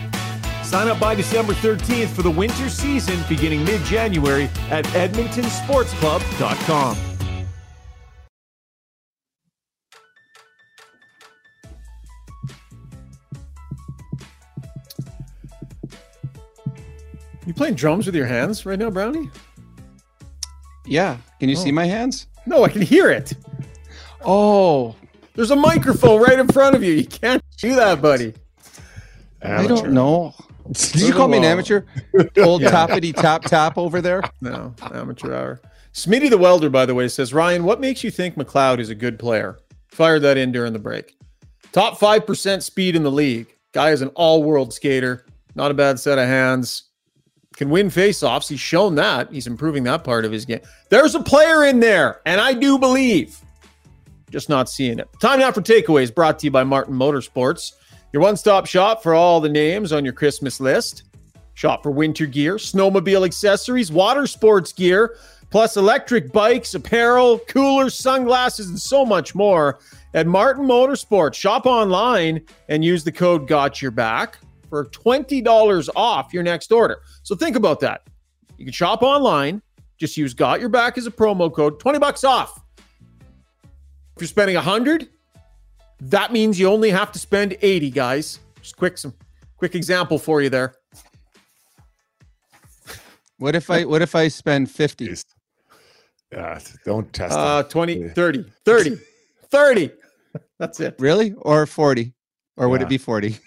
[0.66, 7.17] Sign up by December 13th for the winter season beginning mid January at EdmontonSportsClub.com.
[17.48, 19.32] You playing drums with your hands right now, Brownie?
[20.86, 21.16] Yeah.
[21.40, 21.64] Can you oh.
[21.64, 22.28] see my hands?
[22.46, 23.34] No, I can hear it.
[24.26, 24.98] Oh,
[25.34, 26.92] there's a microphone right in front of you.
[26.92, 28.34] You can't do that, buddy.
[29.42, 29.64] Amateur.
[29.64, 30.36] I don't know.
[30.74, 31.84] Did you call me an amateur?
[32.38, 32.70] Old yeah.
[32.70, 34.24] tappity tap tap over there?
[34.42, 35.62] No, amateur hour.
[35.94, 38.96] Smitty the welder, by the way, says Ryan, what makes you think McLeod is a
[38.96, 39.58] good player?
[39.88, 41.16] Fired that in during the break.
[41.72, 43.48] Top five percent speed in the league.
[43.72, 45.26] Guy is an all-world skater.
[45.56, 46.87] Not a bad set of hands
[47.58, 48.48] can win faceoffs.
[48.48, 49.32] He's shown that.
[49.32, 50.62] He's improving that part of his game.
[50.90, 53.38] There's a player in there, and I do believe.
[54.30, 55.10] Just not seeing it.
[55.20, 57.74] Time now for takeaways brought to you by Martin Motorsports.
[58.14, 61.04] Your one stop shop for all the names on your Christmas list.
[61.56, 65.16] Shop for winter gear, snowmobile accessories, water sports gear,
[65.50, 69.80] plus electric bikes, apparel, coolers, sunglasses, and so much more
[70.14, 71.34] at Martin Motorsports.
[71.34, 74.38] Shop online and use the code Got Your Back
[74.70, 77.02] for $20 off your next order.
[77.24, 78.02] So think about that.
[78.58, 79.62] You can shop online,
[79.98, 82.62] just use got your back as a promo code, 20 bucks off.
[82.78, 85.10] If you're spending 100,
[86.02, 88.40] that means you only have to spend 80, guys.
[88.62, 89.14] Just quick some
[89.58, 90.74] quick example for you there.
[93.38, 95.14] What if I what if I spend 50?
[96.32, 98.98] Yeah, don't test uh 20 30 30
[99.50, 99.92] 30
[100.60, 102.14] that's it really or 40
[102.58, 103.38] or would it be 40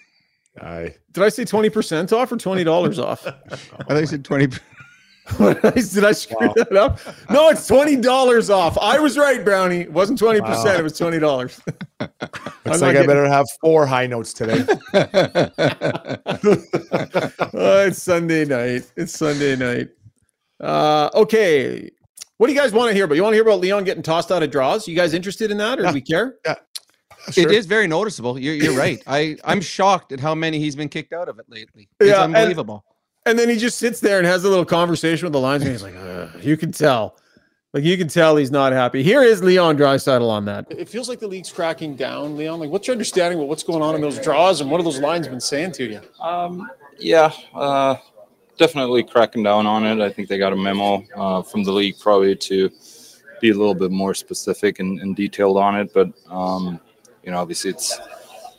[0.59, 3.25] I did I say twenty percent off or twenty dollars off?
[3.51, 4.47] I think I said twenty.
[5.37, 6.53] did I screw wow.
[6.55, 6.99] that up?
[7.29, 8.77] No, it's twenty dollars off.
[8.77, 9.81] I was right, Brownie.
[9.81, 10.75] It wasn't twenty percent.
[10.75, 10.79] Wow.
[10.79, 11.61] It was twenty dollars.
[11.99, 13.03] Looks like getting...
[13.03, 14.65] I better have four high notes today.
[17.53, 18.91] oh, it's Sunday night.
[18.97, 19.89] It's Sunday night.
[20.59, 21.89] Uh, okay.
[22.37, 23.15] What do you guys want to hear about?
[23.15, 24.87] You want to hear about Leon getting tossed out of draws?
[24.87, 25.89] You guys interested in that, or yeah.
[25.89, 26.37] do we care?
[26.43, 26.55] Yeah,
[27.31, 27.49] Sure.
[27.49, 28.39] It is very noticeable.
[28.39, 29.01] You're, you're right.
[29.05, 31.87] I I'm shocked at how many he's been kicked out of it lately.
[31.99, 32.83] It's yeah, unbelievable.
[33.25, 35.71] And, and, then he just sits there and has a little conversation with the linesman.
[35.71, 35.93] He's like,
[36.43, 37.17] you can tell,
[37.73, 39.03] like you can tell he's not happy.
[39.03, 40.65] Here is Leon Draisaitl on that.
[40.71, 42.59] It feels like the league's cracking down, Leon.
[42.59, 44.99] Like, what's your understanding of what's going on in those draws, and what are those
[44.99, 46.01] lines been saying to you?
[46.19, 47.95] Um, yeah, uh,
[48.57, 50.03] definitely cracking down on it.
[50.03, 52.69] I think they got a memo uh, from the league probably to
[53.39, 56.09] be a little bit more specific and, and detailed on it, but.
[56.29, 56.79] Um,
[57.23, 57.99] you know, obviously it's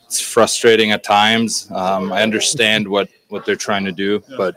[0.05, 1.69] it's frustrating at times.
[1.71, 4.55] Um, I understand what what they're trying to do, but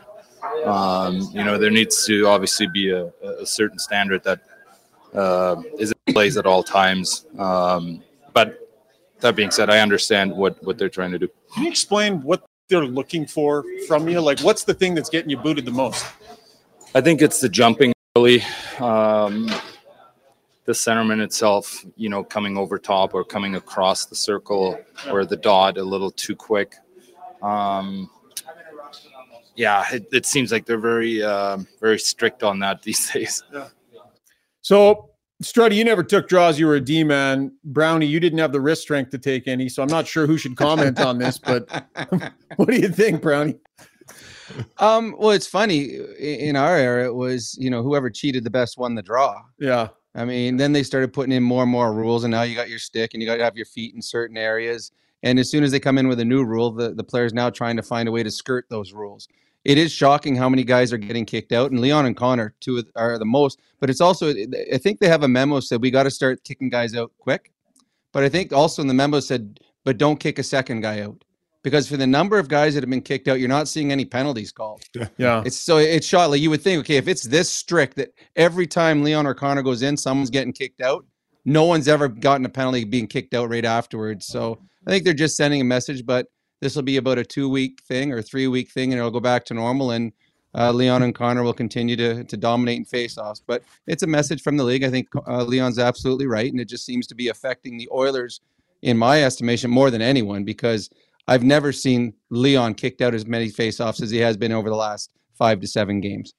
[0.65, 3.07] um, you know, there needs to obviously be a,
[3.41, 4.41] a certain standard that
[5.15, 7.27] uh, is in place at all times.
[7.39, 8.69] Um, but
[9.21, 11.29] that being said, I understand what what they're trying to do.
[11.55, 14.21] Can you explain what they're looking for from you?
[14.21, 16.05] Like, what's the thing that's getting you booted the most?
[16.95, 18.43] I think it's the jumping really.
[18.79, 19.51] Um,
[20.67, 25.37] the centerman itself, you know, coming over top or coming across the circle or the
[25.37, 26.75] dot a little too quick.
[27.41, 28.11] Um,
[29.55, 33.43] yeah, it, it seems like they're very, uh, very strict on that these days.
[33.53, 33.69] Yeah.
[34.61, 35.11] So,
[35.43, 36.59] Struddy, you never took draws.
[36.59, 37.53] You were a D man.
[37.63, 39.69] Brownie, you didn't have the wrist strength to take any.
[39.69, 41.69] So I'm not sure who should comment on this, but
[42.57, 43.57] what do you think, Brownie?
[44.79, 45.97] Um, well, it's funny.
[46.19, 49.43] In our era, it was you know whoever cheated the best won the draw.
[49.59, 49.89] Yeah.
[50.17, 52.71] I mean, then they started putting in more and more rules, and now you got
[52.71, 54.91] your stick and you got to have your feet in certain areas.
[55.23, 57.51] And as soon as they come in with a new rule, the, the player's now
[57.51, 59.29] trying to find a way to skirt those rules.
[59.65, 62.83] It is shocking how many guys are getting kicked out, and Leon and Connor two
[62.95, 63.61] are the most.
[63.79, 64.33] But it's also,
[64.73, 67.53] I think they have a memo said we got to start kicking guys out quick.
[68.13, 71.23] But I think also in the memo said, but don't kick a second guy out
[71.67, 74.05] because for the number of guys that have been kicked out, you're not seeing any
[74.05, 74.85] penalties called.
[75.19, 75.43] Yeah.
[75.45, 78.69] It's so it's shot like you would think, okay, if it's this strict that every
[78.69, 81.05] time Leon or Connor goes in, someone's getting kicked out,
[81.45, 84.27] no one's ever gotten a penalty being kicked out right afterwards.
[84.27, 86.29] So I think they're just sending a message, but
[86.61, 89.19] this will be about a two week thing or three week thing, and it'll go
[89.19, 89.91] back to normal.
[89.91, 90.13] And
[90.55, 93.43] uh, Leon and Connor will continue to to dominate in faceoffs.
[93.45, 94.85] But it's a message from the league.
[94.85, 98.41] I think uh, Leon's absolutely right, and it just seems to be affecting the Oilers,
[98.83, 100.91] in my estimation, more than anyone because
[101.29, 104.77] I've never seen Leon kicked out as many faceoffs as he has been over the
[104.77, 106.35] last five to seven games.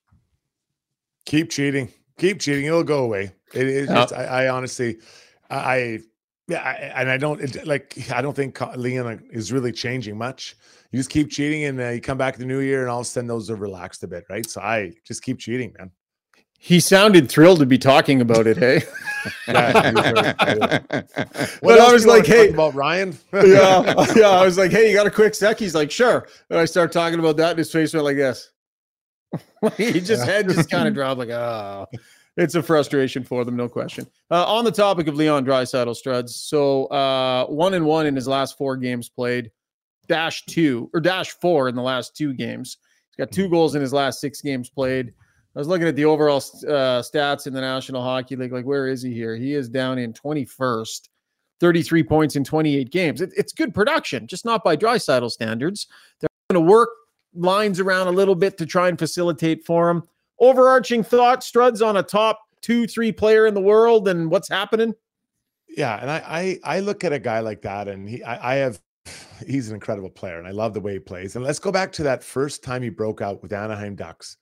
[1.25, 1.91] Keep cheating.
[2.17, 2.65] Keep cheating.
[2.65, 3.33] It'll go away.
[3.53, 3.89] It is.
[3.89, 4.97] I, I, honestly,
[5.49, 5.99] I
[6.47, 8.09] yeah, I, and I don't it, like.
[8.11, 10.55] I don't think Leon is really changing much.
[10.91, 13.05] You just keep cheating, and uh, you come back the new year, and all of
[13.05, 14.49] a sudden those are relaxed a bit, right?
[14.49, 15.91] So I just keep cheating, man.
[16.57, 18.57] He sounded thrilled to be talking about it.
[18.57, 18.81] Hey,
[19.47, 19.91] yeah,
[21.61, 24.29] what I was like, "Hey, about Ryan." yeah, yeah.
[24.29, 26.91] I was like, "Hey, you got a quick sec?" He's like, "Sure." And I start
[26.91, 28.51] talking about that, and his face went like this.
[29.77, 31.29] he just head just kind of dropped, like.
[31.29, 31.87] Oh.
[32.37, 34.05] It's a frustration for them, no question.
[34.29, 38.27] Uh, on the topic of Leon Draisaitl, Struds, so uh, one and one in his
[38.27, 39.49] last four games played,
[40.07, 42.77] dash two or dash four in the last two games.
[43.09, 45.13] He's got two goals in his last six games played.
[45.57, 48.53] I was looking at the overall uh, stats in the National Hockey League.
[48.53, 49.35] Like, where is he here?
[49.35, 51.09] He is down in 21st,
[51.59, 53.21] 33 points in 28 games.
[53.21, 55.87] It, it's good production, just not by Draisaitl standards.
[56.19, 56.89] They're going to work
[57.33, 60.03] lines around a little bit to try and facilitate for him.
[60.39, 64.93] Overarching thought, Struds on a top two, three player in the world and what's happening?
[65.67, 68.55] Yeah, and I I, I look at a guy like that, and he I, I
[68.57, 68.79] have
[69.47, 71.35] he's an incredible player, and I love the way he plays.
[71.35, 74.37] And let's go back to that first time he broke out with Anaheim Ducks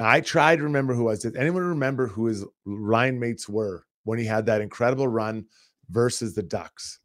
[0.00, 1.20] now, I tried to remember who was.
[1.20, 5.44] Did anyone remember who his line mates were when he had that incredible run
[5.90, 7.00] versus the Ducks?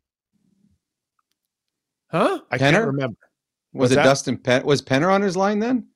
[2.09, 2.39] Huh?
[2.49, 2.59] I Penner?
[2.59, 3.17] can't remember.
[3.73, 4.03] Was, was it that?
[4.05, 4.65] Dustin Penn?
[4.65, 5.87] Was Penner on his line then?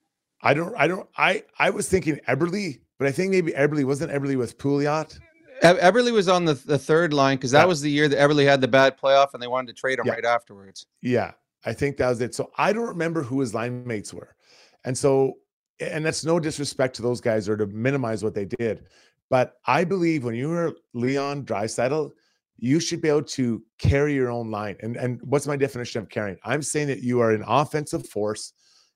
[0.42, 0.76] I don't.
[0.78, 1.08] I don't.
[1.18, 5.18] I I was thinking Eberle, but I think maybe Eberle wasn't Eberle with Pouliot.
[5.64, 7.66] Eberle was on the, the third line because that yeah.
[7.66, 10.06] was the year that Eberle had the bad playoff and they wanted to trade him
[10.06, 10.14] yeah.
[10.14, 10.86] right afterwards.
[11.02, 11.32] Yeah,
[11.66, 12.36] I think that was it.
[12.36, 14.36] So I don't remember who his line mates were,
[14.84, 15.36] and so
[15.80, 18.86] and that's no disrespect to those guys or to minimize what they did.
[19.30, 22.12] But I believe when you are Leon Draisaitl,
[22.58, 24.76] you should be able to carry your own line.
[24.82, 26.38] And and what's my definition of carrying?
[26.44, 28.54] I'm saying that you are an offensive force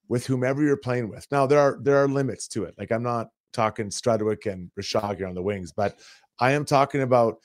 [0.09, 1.25] with whomever you're playing with.
[1.31, 2.75] Now there are there are limits to it.
[2.77, 5.99] Like I'm not talking Strudwick and here on the wings, but
[6.39, 7.37] I am talking about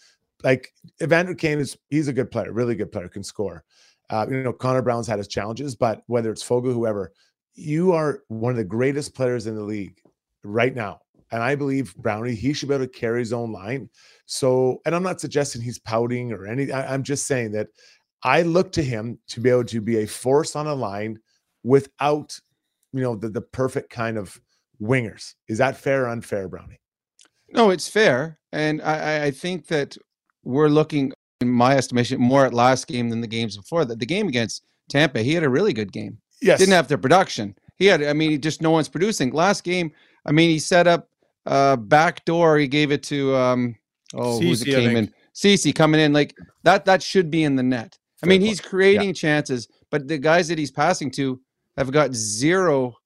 [0.42, 0.72] like
[1.02, 3.64] Evander Kane is he's a good player, really good player, can score.
[4.10, 7.12] Uh, you know, Connor Brown's had his challenges, but whether it's Foegele, whoever,
[7.58, 10.00] you are one of the greatest players in the league
[10.44, 11.00] right now.
[11.30, 13.90] And I believe Brownie, he should be able to carry his own line.
[14.26, 17.68] So, and I'm not suggesting he's pouting or any, I, I'm just saying that
[18.22, 21.18] I look to him to be able to be a force on a line
[21.64, 22.38] without,
[22.92, 24.40] you know, the, the perfect kind of
[24.80, 25.34] wingers.
[25.48, 26.80] Is that fair or unfair, Brownie?
[27.52, 28.38] No, it's fair.
[28.52, 29.98] And I, I think that
[30.44, 33.98] we're looking, in my estimation, more at last game than the games before that.
[33.98, 36.18] The game against Tampa, he had a really good game.
[36.40, 36.58] Yes.
[36.58, 37.56] Didn't have the production.
[37.76, 39.32] He had, I mean, just no one's producing.
[39.32, 39.92] Last game,
[40.26, 41.08] I mean, he set up
[41.46, 42.58] uh back door.
[42.58, 43.76] He gave it to um
[44.14, 45.12] oh who's it came in?
[45.32, 46.12] Ceci coming in.
[46.12, 47.98] Like that that should be in the net.
[48.22, 49.14] I mean, he's creating yeah.
[49.14, 51.40] chances, but the guys that he's passing to
[51.76, 52.96] have got zero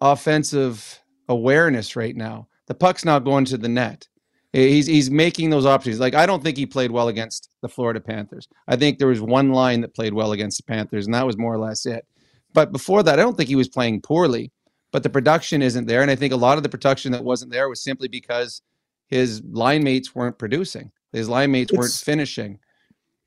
[0.00, 2.48] offensive awareness right now.
[2.66, 4.06] The puck's not going to the net.
[4.52, 5.98] He's he's making those options.
[5.98, 8.48] Like I don't think he played well against the Florida Panthers.
[8.68, 11.38] I think there was one line that played well against the Panthers, and that was
[11.38, 12.06] more or less it.
[12.52, 14.50] But before that, I don't think he was playing poorly,
[14.90, 16.02] but the production isn't there.
[16.02, 18.62] And I think a lot of the production that wasn't there was simply because
[19.08, 22.58] his line mates weren't producing, his line mates weren't finishing.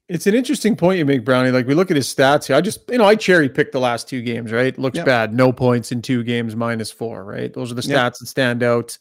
[0.07, 1.49] It's an interesting point you make, Brownie.
[1.49, 2.55] Like we look at his stats here.
[2.55, 4.77] I just, you know, I cherry picked the last two games, right?
[4.77, 5.05] Looks yep.
[5.07, 5.33] bad.
[5.33, 7.51] No points in two games, minus four, right?
[7.51, 8.13] Those are the stats yep.
[8.13, 8.97] that stand out.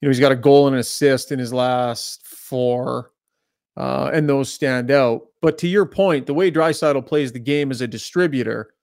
[0.00, 3.12] You know, he's got a goal and an assist in his last four.
[3.76, 5.28] Uh, and those stand out.
[5.40, 8.74] But to your point, the way Draisaitl plays the game as a distributor,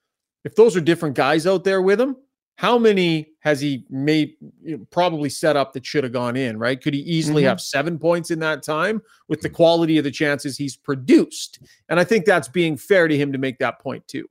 [0.46, 2.16] if those are different guys out there with him,
[2.58, 6.58] how many has he made you know, probably set up that should have gone in,
[6.58, 6.82] right?
[6.82, 7.50] Could he easily mm-hmm.
[7.50, 11.60] have seven points in that time with the quality of the chances he's produced?
[11.90, 14.30] And I think that's being fair to him to make that point too.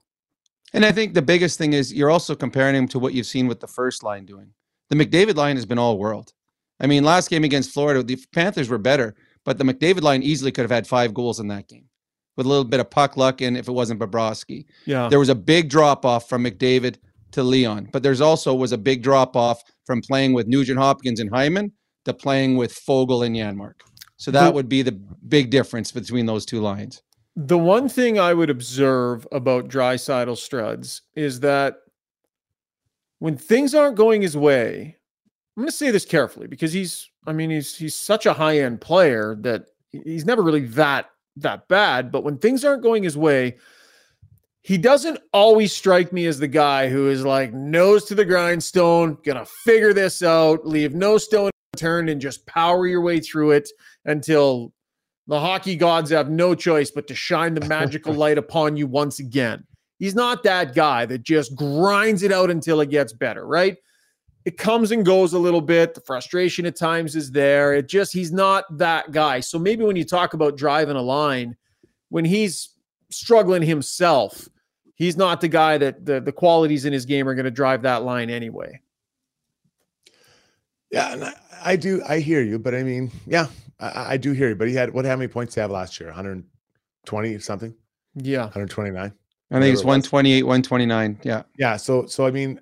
[0.72, 3.46] And I think the biggest thing is you're also comparing him to what you've seen
[3.46, 4.48] with the first line doing.
[4.88, 6.32] The McDavid line has been all world.
[6.80, 10.50] I mean, last game against Florida, the Panthers were better, but the McDavid line easily
[10.50, 11.88] could have had five goals in that game
[12.36, 14.66] with a little bit of puck luck and if it wasn't Bobrovsky.
[14.86, 15.08] Yeah.
[15.08, 16.96] There was a big drop off from McDavid
[17.32, 21.20] to Leon, but there's also was a big drop off from playing with Nugent Hopkins
[21.20, 21.72] and Hyman
[22.04, 23.74] to playing with Foegele and Janmark.
[24.16, 27.02] So that would be the big difference between those two lines.
[27.36, 31.76] The one thing I would observe about Draisaitl Struds is that
[33.18, 34.96] when things aren't going his way,
[35.56, 38.58] I'm going to say this carefully because he's, I mean, he's he's such a high
[38.58, 43.16] end player that he's never really that that bad, but when things aren't going his
[43.16, 43.56] way,
[44.62, 49.18] he doesn't always strike me as the guy who is like nose to the grindstone,
[49.24, 53.68] gonna figure this out, leave no stone unturned, and just power your way through it
[54.06, 54.72] until
[55.26, 59.18] the hockey gods have no choice but to shine the magical light upon you once
[59.18, 59.64] again.
[59.98, 63.76] He's not that guy that just grinds it out until it gets better, right?
[64.44, 65.94] It comes and goes a little bit.
[65.94, 67.74] The frustration at times is there.
[67.74, 69.40] It just, he's not that guy.
[69.40, 71.56] So maybe when you talk about driving a line,
[72.10, 72.70] when he's
[73.10, 74.48] struggling himself,
[74.96, 77.82] he's not the guy that the, the qualities in his game are going to drive
[77.82, 78.80] that line anyway.
[80.90, 81.32] Yeah, and I,
[81.64, 82.02] I, do.
[82.08, 83.46] I hear you, but I mean, yeah,
[83.80, 84.54] I, I, do hear you.
[84.54, 85.04] But he had what?
[85.04, 86.08] How many points did he have last year?
[86.10, 87.74] 120 something.
[88.14, 89.12] Yeah, 129.
[89.50, 91.18] I think it's 128, 129.
[91.22, 91.76] Yeah, yeah.
[91.76, 92.60] So, so I mean,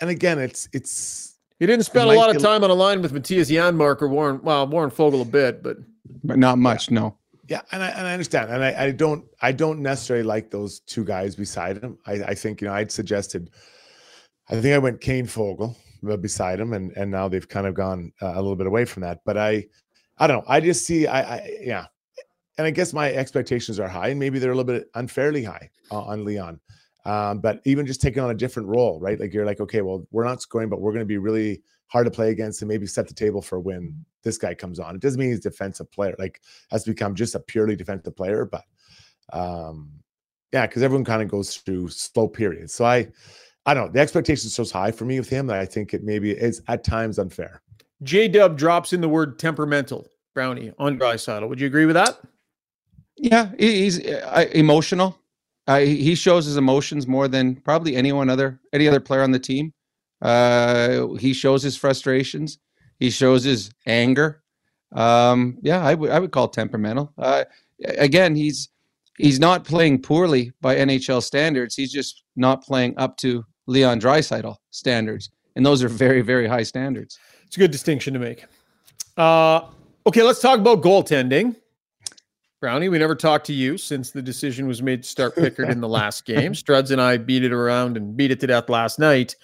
[0.00, 1.36] and again, it's it's.
[1.58, 4.40] He didn't spend a lot of time on a line with Mattias Janmark or Warren.
[4.42, 5.76] Well, Warren Foegele a bit, but
[6.24, 6.90] but not much.
[6.90, 7.00] Yeah.
[7.00, 7.16] No.
[7.48, 10.80] Yeah, and I and I understand, and I, I don't I don't necessarily like those
[10.80, 11.98] two guys beside him.
[12.06, 13.50] I, I think you know I'd suggested,
[14.48, 15.74] I think I went Kane Foegele
[16.08, 18.84] uh, beside him, and and now they've kind of gone uh, a little bit away
[18.84, 19.22] from that.
[19.24, 19.66] But I,
[20.18, 20.44] I don't know.
[20.46, 21.86] I just see I, I yeah,
[22.56, 25.70] and I guess my expectations are high, and maybe they're a little bit unfairly high
[25.90, 26.60] uh, on Leon.
[27.04, 29.18] Um, but even just taking on a different role, right?
[29.18, 32.06] Like you're like, okay, well, we're not scoring, but we're going to be really hard
[32.06, 34.94] to play against and maybe set the table for when this guy comes on.
[34.94, 36.40] It doesn't mean he's a defensive player, like
[36.70, 38.64] has become just a purely defensive player, but
[39.32, 39.90] um
[40.52, 42.74] yeah, because everyone kind of goes through slow periods.
[42.74, 43.08] So I
[43.66, 43.92] I don't know.
[43.92, 46.62] The expectation is so high for me with him that I think it maybe is
[46.68, 47.62] at times unfair.
[48.02, 51.48] J Dub drops in the word temperamental, Brownie on Draisaitl.
[51.48, 52.18] Would you agree with that?
[53.16, 55.18] Yeah, he's uh, emotional.
[55.70, 59.38] Uh, he shows his emotions more than probably anyone other any other player on the
[59.38, 59.72] team.
[60.20, 62.58] Uh, he shows his frustrations.
[62.98, 64.42] He shows his anger.
[64.90, 67.12] Um, yeah, I would I would call temperamental.
[67.16, 67.44] Uh,
[67.84, 68.68] again, he's
[69.16, 71.76] he's not playing poorly by NHL standards.
[71.76, 76.64] He's just not playing up to Leon Draisaitl standards, and those are very very high
[76.64, 77.16] standards.
[77.46, 78.44] It's a good distinction to make.
[79.16, 79.66] Uh,
[80.04, 81.54] okay, let's talk about goaltending.
[82.60, 85.80] Brownie, we never talked to you since the decision was made to start Pickard in
[85.80, 86.52] the last game.
[86.52, 89.34] Struds and I beat it around and beat it to death last night.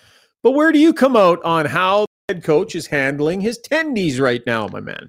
[0.42, 4.20] But where do you come out on how the head coach is handling his tendies
[4.20, 5.08] right now, my man?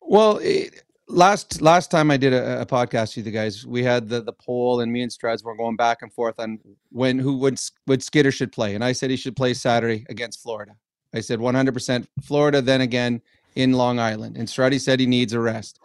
[0.00, 4.08] Well, it, last last time I did a, a, podcast with you guys, we had
[4.08, 6.58] the the poll, and me and Struds were going back and forth on
[6.90, 10.42] when who would would Skinner should play, and I said he should play Saturday against
[10.42, 10.72] Florida.
[11.14, 13.22] I said 100% Florida, then again
[13.54, 15.80] in Long Island, and Struddy said he needs a rest,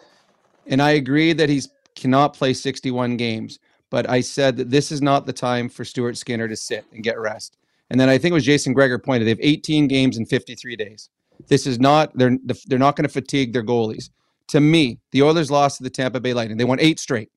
[0.68, 3.60] and I agree that he's cannot play 61 games.
[3.90, 7.04] But I said that this is not the time for Stuart Skinner to sit and
[7.04, 7.58] get rest.
[7.90, 9.26] And then I think it was Jason Gregor pointed.
[9.26, 11.10] They have 18 games in 53 days.
[11.48, 12.38] This is not they're
[12.68, 14.10] they're not going to fatigue their goalies.
[14.50, 16.58] To me, the Oilers lost to the Tampa Bay Lightning.
[16.58, 17.32] They won eight straight,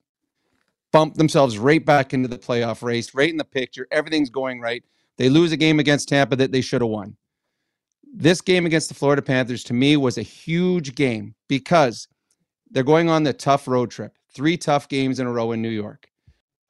[0.92, 3.86] bumped themselves right back into the playoff race, right in the picture.
[3.90, 4.84] Everything's going right.
[5.16, 7.16] They lose a game against Tampa that they should have won.
[8.12, 12.06] This game against the Florida Panthers to me was a huge game because
[12.70, 14.16] they're going on the tough road trip.
[14.34, 16.08] Three tough games in a row in New York.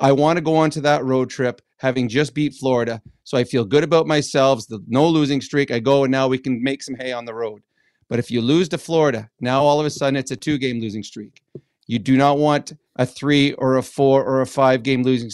[0.00, 3.00] I want to go on to that road trip having just beat Florida.
[3.24, 4.66] So I feel good about myself.
[4.68, 5.70] The no losing streak.
[5.70, 7.62] I go and now we can make some hay on the road.
[8.08, 10.80] But if you lose to Florida, now all of a sudden it's a two game
[10.80, 11.42] losing streak.
[11.86, 15.30] You do not want a three or a four or a five game losing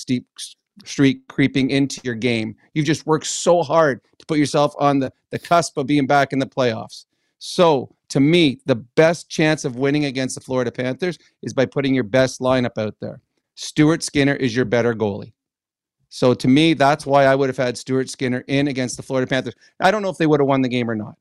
[0.85, 2.57] streak creeping into your game.
[2.75, 6.33] You've just worked so hard to put yourself on the, the cusp of being back
[6.33, 7.07] in the playoffs.
[7.39, 11.95] So to me, the best chance of winning against the Florida Panthers is by putting
[11.95, 13.21] your best lineup out there.
[13.55, 15.33] Stuart Skinner is your better goalie.
[16.09, 19.29] So to me, that's why I would have had Stuart Skinner in against the Florida
[19.29, 19.55] Panthers.
[19.81, 21.17] I don't know if they would have won the game or not.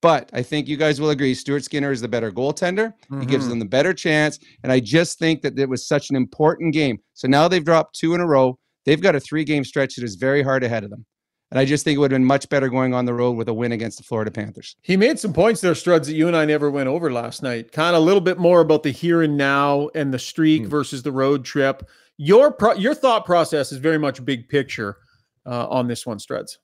[0.00, 2.92] But I think you guys will agree Stuart Skinner is the better goaltender.
[3.10, 3.20] Mm-hmm.
[3.20, 3.50] He gives mm-hmm.
[3.50, 4.38] them the better chance.
[4.62, 6.98] And I just think that it was such an important game.
[7.14, 8.58] So now they've dropped two in a row.
[8.84, 11.04] They've got a three game stretch that is very hard ahead of them.
[11.50, 13.48] And I just think it would have been much better going on the road with
[13.48, 14.74] a win against the Florida Panthers.
[14.82, 17.70] He made some points there, Struds, that you and I never went over last night.
[17.70, 20.66] Kind of a little bit more about the here and now and the streak mm.
[20.66, 21.88] versus the road trip.
[22.16, 24.96] Your pro- your thought process is very much big picture
[25.46, 26.56] uh, on this one, Struds.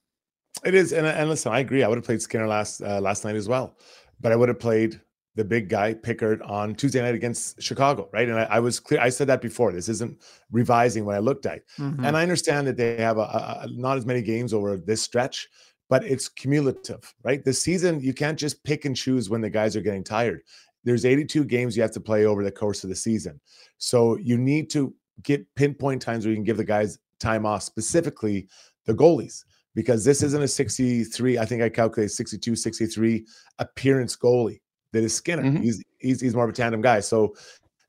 [0.65, 1.83] It is, and, and listen, I agree.
[1.83, 3.77] I would have played Skinner last uh, last night as well,
[4.19, 4.99] but I would have played
[5.35, 8.29] the big guy Pickard on Tuesday night against Chicago, right?
[8.29, 9.01] And I, I, was clear.
[9.01, 9.71] I said that before.
[9.71, 10.21] This isn't
[10.51, 12.05] revising what I looked at, mm-hmm.
[12.05, 15.47] and I understand that they have a, a, not as many games over this stretch,
[15.89, 17.43] but it's cumulative, right?
[17.43, 20.41] The season you can't just pick and choose when the guys are getting tired.
[20.83, 23.39] There's 82 games you have to play over the course of the season,
[23.77, 27.63] so you need to get pinpoint times where you can give the guys time off,
[27.63, 28.47] specifically
[28.85, 31.39] the goalies, because this isn't a 63.
[31.39, 33.25] I think I calculated 62, 63
[33.59, 34.59] appearance goalie
[34.93, 35.43] that is Skinner.
[35.43, 35.63] Mm-hmm.
[35.63, 37.01] He's, he's he's more of a tandem guy.
[37.01, 37.35] So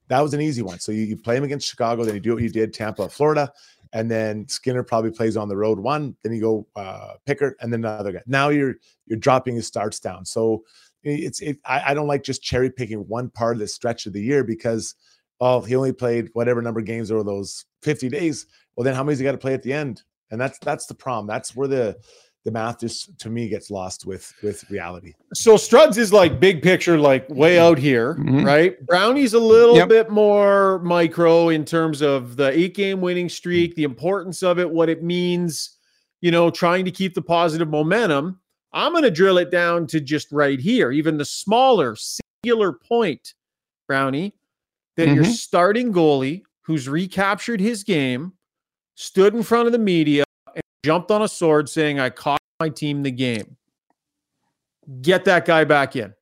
[0.08, 0.80] that was an easy one.
[0.80, 3.50] So you, you play him against Chicago, then you do what you did Tampa, Florida,
[3.92, 6.16] and then Skinner probably plays on the road one.
[6.22, 8.22] Then you go uh, Pickard, and then another guy.
[8.26, 8.74] Now you're
[9.06, 10.24] you're dropping his starts down.
[10.24, 10.64] So
[11.02, 11.58] it's it.
[11.64, 14.42] I, I don't like just cherry picking one part of the stretch of the year
[14.42, 14.94] because
[15.40, 18.46] oh, he only played whatever number of games over those 50 days.
[18.76, 20.02] Well, then how many's he got to play at the end?
[20.30, 21.26] And that's that's the problem.
[21.26, 21.96] That's where the
[22.44, 25.14] the math just to me gets lost with with reality.
[25.32, 28.44] So Struds is like big picture, like way out here, mm-hmm.
[28.44, 28.86] right?
[28.86, 29.88] Brownie's a little yep.
[29.88, 34.70] bit more micro in terms of the eight game winning streak, the importance of it,
[34.70, 35.78] what it means,
[36.20, 38.38] you know, trying to keep the positive momentum.
[38.72, 43.34] I'm going to drill it down to just right here, even the smaller singular point,
[43.86, 44.34] Brownie,
[44.96, 45.14] that mm-hmm.
[45.14, 48.32] your starting goalie who's recaptured his game
[48.96, 50.23] stood in front of the media and
[50.84, 53.56] jumped on a sword saying, I cost my team the game.
[55.00, 56.12] Get that guy back in.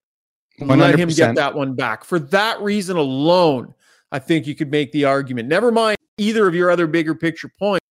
[0.60, 0.78] 100%.
[0.78, 2.04] Let him get that one back.
[2.04, 3.74] For that reason alone,
[4.12, 5.48] I think you could make the argument.
[5.48, 7.84] Never mind either of your other bigger picture points,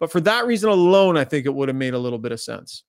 [0.00, 2.40] but for that reason alone, I think it would have made a little bit of
[2.40, 2.82] sense.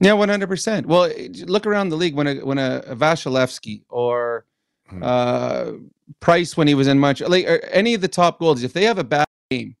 [0.00, 0.86] Yeah, one hundred percent.
[0.86, 1.10] Well,
[1.44, 4.46] look around the league when a when a, a Vasilevskiy or
[4.88, 5.02] hmm.
[5.02, 5.72] uh,
[6.20, 8.98] Price when he was in Montreal, like any of the top goals, if they have
[8.98, 9.74] a bad game,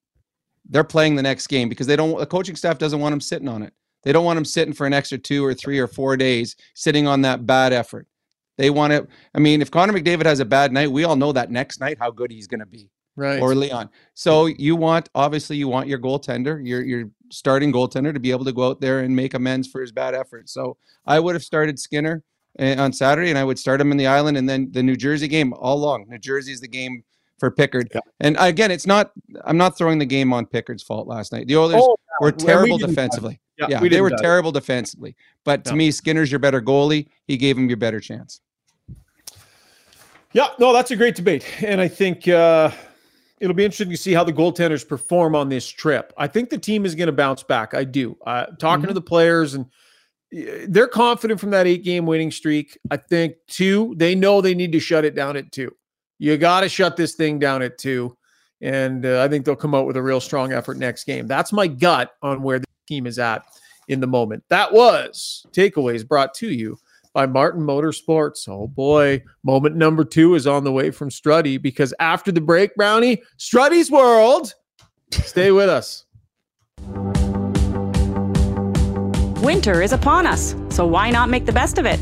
[0.68, 2.18] they're playing the next game because they don't.
[2.18, 3.72] The coaching staff doesn't want them sitting on it.
[4.02, 7.06] They don't want them sitting for an extra two or three or four days sitting
[7.06, 8.06] on that bad effort.
[8.56, 9.06] They want to.
[9.34, 11.98] I mean, if Connor McDavid has a bad night, we all know that next night
[11.98, 12.90] how good he's going to be.
[13.16, 13.40] Right.
[13.40, 13.90] Or Leon.
[14.14, 18.44] So you want obviously you want your goaltender, your your starting goaltender, to be able
[18.44, 20.48] to go out there and make amends for his bad effort.
[20.48, 22.22] So I would have started Skinner
[22.60, 24.96] eh, on Saturday, and I would start him in the island, and then the New
[24.96, 26.06] Jersey game all along.
[26.08, 27.02] New Jersey is the game
[27.38, 27.88] for Pickard.
[27.94, 28.00] Yeah.
[28.20, 29.12] And again, it's not.
[29.44, 31.46] I'm not throwing the game on Pickard's fault last night.
[31.46, 33.40] The Oilers oh, were terrible we defensively.
[33.58, 35.16] Yeah, yeah we they were terrible defensively.
[35.44, 37.08] But to me, Skinner's your better goalie.
[37.26, 38.40] He gave him your better chance.
[40.32, 42.70] Yeah, no, that's a great debate, and I think uh,
[43.40, 46.12] it'll be interesting to see how the goaltenders perform on this trip.
[46.18, 47.72] I think the team is going to bounce back.
[47.72, 48.16] I do.
[48.26, 48.88] Uh, talking mm-hmm.
[48.88, 49.66] to the players and
[50.30, 52.78] they're confident from that eight game winning streak.
[52.90, 55.74] I think two, they know they need to shut it down at two.
[56.18, 58.16] You got to shut this thing down at two.
[58.60, 61.26] And uh, I think they'll come out with a real strong effort next game.
[61.26, 63.44] That's my gut on where the team is at
[63.86, 64.42] in the moment.
[64.48, 66.76] That was takeaways brought to you
[67.12, 68.48] by Martin Motorsports.
[68.48, 72.74] Oh boy, moment number two is on the way from Struddy because after the break,
[72.74, 74.54] Brownie, Struddy's World.
[75.12, 76.04] Stay with us.
[79.42, 81.98] Winter is upon us, so why not make the best of it?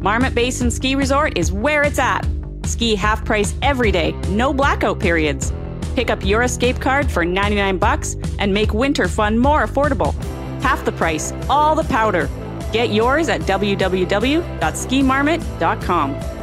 [0.00, 2.24] Marmot Basin Ski Resort is where it's at
[2.66, 5.54] Ski half price every day, no blackout periods.
[5.94, 10.12] Pick up your escape card for 99 bucks and make winter fun more affordable.
[10.60, 12.28] Half the price, all the powder.
[12.72, 16.36] Get yours at www.skimarmot.com.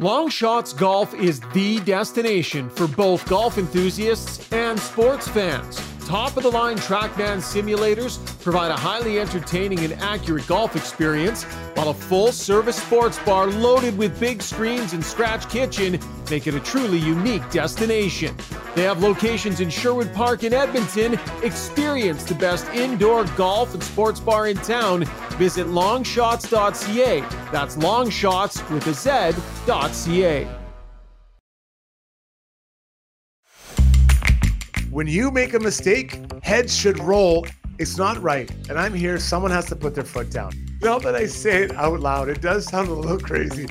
[0.00, 5.78] Long Shots Golf is the destination for both golf enthusiasts and sports fans.
[6.10, 11.44] Top of the line Trackman simulators provide a highly entertaining and accurate golf experience,
[11.74, 16.54] while a full service sports bar loaded with big screens and scratch kitchen make it
[16.56, 18.36] a truly unique destination.
[18.74, 21.16] They have locations in Sherwood Park and Edmonton.
[21.44, 25.04] Experience the best indoor golf and sports bar in town.
[25.38, 27.20] Visit longshots.ca.
[27.52, 30.59] That's longshots with a Z.ca.
[34.90, 37.46] When you make a mistake, heads should roll.
[37.78, 38.50] It's not right.
[38.68, 40.52] And I'm here, someone has to put their foot down.
[40.82, 43.66] Now that I say it out loud, it does sound a little crazy.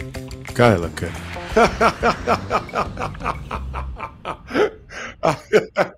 [0.54, 1.12] Gotta look good.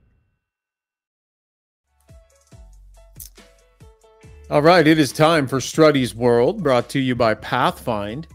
[4.49, 8.25] All right, it is time for Struddy's World, brought to you by Pathfind.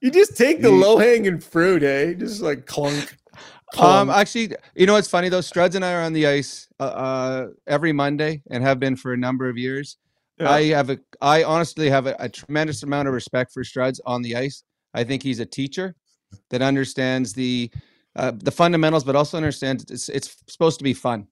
[0.01, 2.13] you just take the low hanging fruit, eh?
[2.13, 3.15] Just like clunk.
[3.77, 5.39] Um, actually, you know what's funny though?
[5.39, 9.13] Struds and I are on the ice uh, uh, every Monday and have been for
[9.13, 9.97] a number of years.
[10.39, 10.49] Yeah.
[10.49, 14.21] I have a, I honestly have a, a tremendous amount of respect for Struds on
[14.21, 14.63] the ice.
[14.93, 15.95] I think he's a teacher
[16.49, 17.69] that understands the
[18.15, 21.27] uh, the fundamentals, but also understands it's it's supposed to be fun.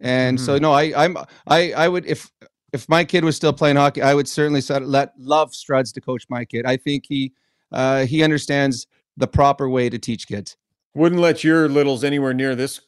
[0.00, 0.44] And mm-hmm.
[0.44, 1.16] so no, I I'm
[1.46, 2.30] I I would if
[2.72, 6.24] if my kid was still playing hockey, I would certainly let love Struds to coach
[6.28, 6.66] my kid.
[6.66, 7.32] I think he
[7.72, 8.86] uh, he understands
[9.16, 10.56] the proper way to teach kids.
[10.94, 12.80] Wouldn't let your littles anywhere near this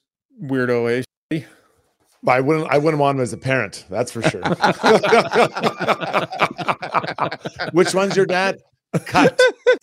[0.43, 1.43] weirdo, eh?
[2.27, 2.69] I wouldn't.
[2.71, 3.87] I wouldn't want him as a parent.
[3.89, 4.43] That's for sure.
[7.73, 8.59] Which one's your dad?
[9.05, 9.39] Cut.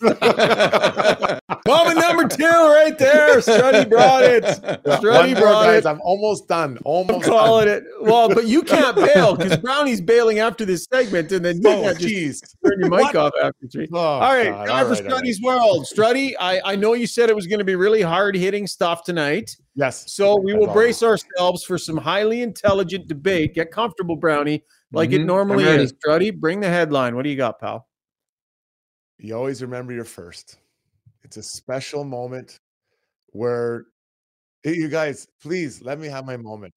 [1.66, 3.38] Moment number two, right there.
[3.38, 4.42] Struddy brought it.
[4.44, 5.84] Struddy One more, brought guys.
[5.84, 5.88] it.
[5.88, 6.72] I'm almost done.
[6.78, 7.76] I'm Almost calling done.
[7.78, 7.84] it.
[8.00, 11.82] Well, but you can't bail because Brownie's bailing after this segment, and then you Oh,
[11.82, 13.16] can't just turn your mic What?
[13.16, 13.88] off after three.
[13.92, 14.66] Oh, all right, God.
[14.66, 15.12] time All for right.
[15.12, 15.86] Struddy's World.
[15.86, 19.04] Struddy, I, I know you said it was going to be really hard hitting stuff
[19.04, 19.50] tonight.
[19.76, 20.12] Yes.
[20.12, 20.74] So we will always.
[20.74, 23.54] brace ourselves for some highly intelligent debate.
[23.54, 25.26] Get comfortable, Brownie, like it Mhm.
[25.26, 25.92] normally is.
[25.92, 27.14] Struddy, bring the headline.
[27.14, 27.86] What do you got, pal?
[29.18, 30.58] You always remember your first.
[31.22, 32.58] It's a special moment
[33.28, 33.86] where
[34.64, 36.72] you guys, please let me have my moment.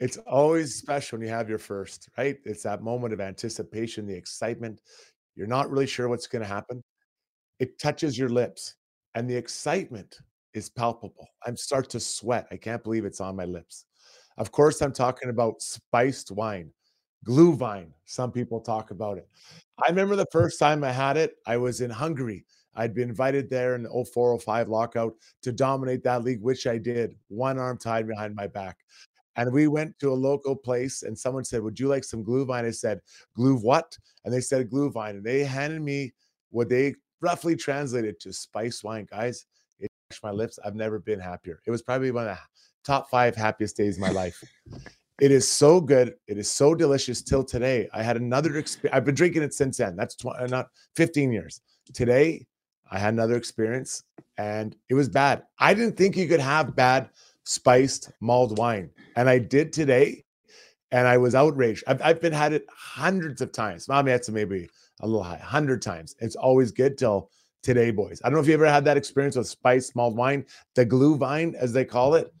[0.00, 2.38] It's always special when you have your first, right?
[2.44, 4.80] It's that moment of anticipation, the excitement.
[5.36, 6.82] You're not really sure what's going to happen.
[7.60, 8.74] It touches your lips,
[9.14, 10.18] and the excitement
[10.52, 11.28] is palpable.
[11.46, 12.46] I'm start to sweat.
[12.50, 13.84] I can't believe it's on my lips.
[14.36, 16.70] Of course, I'm talking about spiced wine,
[17.24, 17.88] Glühwein.
[18.04, 19.28] Some people talk about it.
[19.84, 22.44] I remember the first time I had it, I was in Hungary.
[22.76, 26.78] I'd been invited there in the 04 05 lockout to dominate that league, which I
[26.78, 28.78] did, one arm tied behind my back.
[29.36, 32.64] And we went to a local place, and someone said, Would you like some Glühwein?
[32.64, 33.00] I said,
[33.34, 33.96] Glue what?
[34.24, 35.10] And they said, Glühwein.
[35.10, 36.12] And they handed me
[36.50, 39.08] what they roughly translated to spice wine.
[39.10, 39.46] Guys,
[39.80, 40.58] it touched my lips.
[40.64, 41.60] I've never been happier.
[41.66, 42.42] It was probably one of the
[42.84, 44.42] top five happiest days of my life.
[45.20, 46.14] It is so good.
[46.26, 47.88] It is so delicious till today.
[47.92, 48.96] I had another experience.
[48.96, 49.94] I've been drinking it since then.
[49.94, 51.60] That's tw- uh, not 15 years.
[51.92, 52.46] Today,
[52.90, 54.02] I had another experience
[54.38, 55.44] and it was bad.
[55.58, 57.10] I didn't think you could have bad
[57.44, 58.90] spiced mulled wine.
[59.16, 60.24] And I did today.
[60.90, 61.82] And I was outraged.
[61.88, 63.88] I've, I've been had it hundreds of times.
[63.88, 64.68] Mommy had some maybe
[65.00, 66.14] a little high, hundred times.
[66.20, 67.30] It's always good till
[67.64, 68.20] today, boys.
[68.22, 70.44] I don't know if you ever had that experience with spiced mulled wine,
[70.76, 72.32] the Glühwein, as they call it,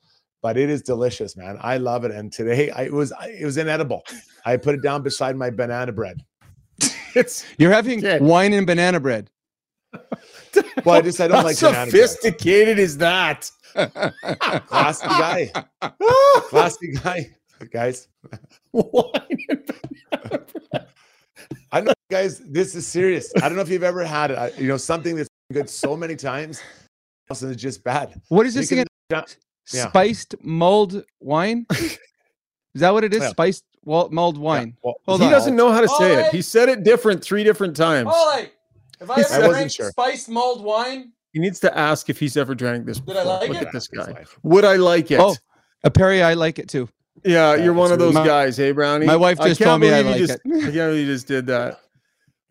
[0.44, 1.56] but it is delicious, man.
[1.62, 2.10] I love it.
[2.10, 4.02] And today I, it was it was inedible.
[4.44, 6.22] I put it down beside my banana bread.
[7.16, 8.20] It's You're having Shit.
[8.20, 9.30] wine and banana bread.
[10.84, 12.08] Well, I just I don't how like banana bread.
[12.10, 13.50] sophisticated is that?
[14.68, 15.52] Classy guy.
[16.50, 17.30] Classy guy.
[17.70, 18.08] Guys,
[18.72, 19.72] Wine and
[21.72, 23.32] I know, guys, this is serious.
[23.36, 24.36] I don't know if you've ever had it.
[24.38, 26.60] I- You know, something that's good so many times,
[27.30, 28.20] and it's just bad.
[28.28, 29.24] what is this can- again?
[29.72, 29.88] Yeah.
[29.88, 31.66] Spiced mulled wine?
[31.70, 31.98] Is
[32.80, 33.22] that what it is?
[33.22, 33.28] Yeah.
[33.30, 34.76] Spiced well, mulled Yeah, wine.
[34.82, 35.30] well, he on.
[35.30, 36.32] doesn't know how to say it.
[36.32, 38.08] He said it different three different times.
[38.12, 38.48] Ollie,
[39.00, 39.90] have I ever I drank sure.
[39.90, 41.12] spiced mulled wine?
[41.32, 42.98] He needs to ask if he's ever drank this.
[43.00, 43.66] Did I like Look it?
[43.66, 44.24] at this guy.
[44.44, 45.18] Would I like it?
[45.20, 45.34] Oh,
[45.82, 46.88] a Perry, I like it too.
[47.24, 49.06] yeah, Yeah, you're one of those really- guys, hey Brownie.
[49.06, 51.26] My wife just told me I believe you like just, I can't believe you just
[51.26, 51.80] did that.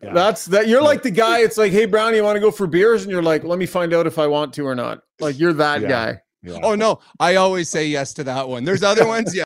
[0.02, 0.12] Yeah.
[0.12, 0.68] That's that.
[0.68, 1.38] You're like the guy.
[1.40, 3.02] It's like, hey Brownie, you want to go for beers?
[3.02, 5.00] And you're like, let me find out if I want to or not.
[5.18, 5.88] Like you're that Yeah.
[5.88, 6.20] guy.
[6.44, 6.58] Yeah.
[6.62, 8.64] Oh no, I always say yes to that one.
[8.64, 9.44] There's other ones, yeah,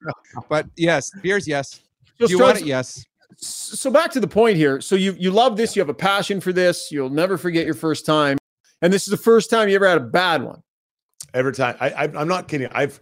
[0.49, 1.81] but yes, beers, yes.
[2.19, 2.67] So, Do you want it?
[2.67, 3.05] Yes.
[3.37, 4.81] so back to the point here.
[4.81, 5.77] So you you love this.
[5.77, 6.91] You have a passion for this.
[6.91, 8.37] You'll never forget your first time.
[8.83, 10.63] And this is the first time you ever had a bad one.
[11.35, 11.77] Every time.
[11.81, 12.69] I, I I'm not kidding.
[12.73, 13.01] I've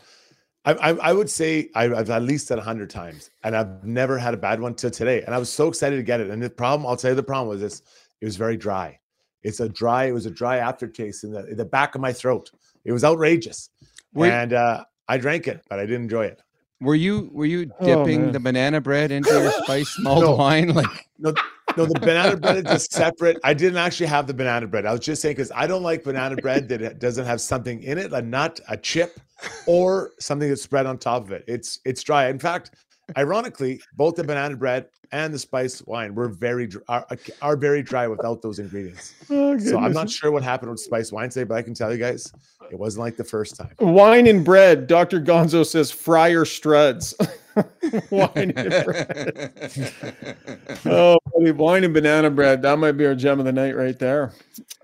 [0.66, 3.84] I, I, I would say I've, I've at least said a hundred times, and I've
[3.84, 5.22] never had a bad one till today.
[5.22, 6.28] And I was so excited to get it.
[6.28, 7.82] And the problem, I'll tell you, the problem was this:
[8.20, 8.99] it was very dry.
[9.42, 10.07] It's a dry.
[10.07, 12.51] It was a dry aftertaste in the in the back of my throat.
[12.84, 13.70] It was outrageous,
[14.16, 16.40] Were, and uh, I drank it, but I didn't enjoy it.
[16.80, 18.32] were you were you Oh, dipping man.
[18.32, 20.34] the banana bread into your spice mulled No.
[20.36, 20.74] wine?
[20.74, 21.32] Like No,
[21.76, 23.36] no, the banana bread is a separate.
[23.44, 24.86] I didn't actually have the banana bread.
[24.86, 27.82] I was just saying because I don't like banana bread that it doesn't have something
[27.82, 29.20] in it, a nut, a chip,
[29.66, 31.44] or something that's spread on top of it.
[31.46, 32.28] It's it's dry.
[32.28, 32.70] In fact,
[33.16, 37.07] ironically, both the banana bread and the spice wine were very dr- are,
[37.42, 39.14] are very dry without those ingredients.
[39.30, 41.92] Oh, So I'm not sure what happened with spice wine today, but I can tell
[41.92, 42.32] you guys,
[42.70, 43.70] it wasn't like the first time.
[43.80, 44.86] Wine and bread.
[44.86, 45.20] Dr.
[45.20, 47.14] Gonzo says fryer struds.
[48.11, 49.52] wine and bread.
[50.84, 52.62] Oh, buddy, wine and banana bread.
[52.62, 54.32] That might be our gem of the night right there.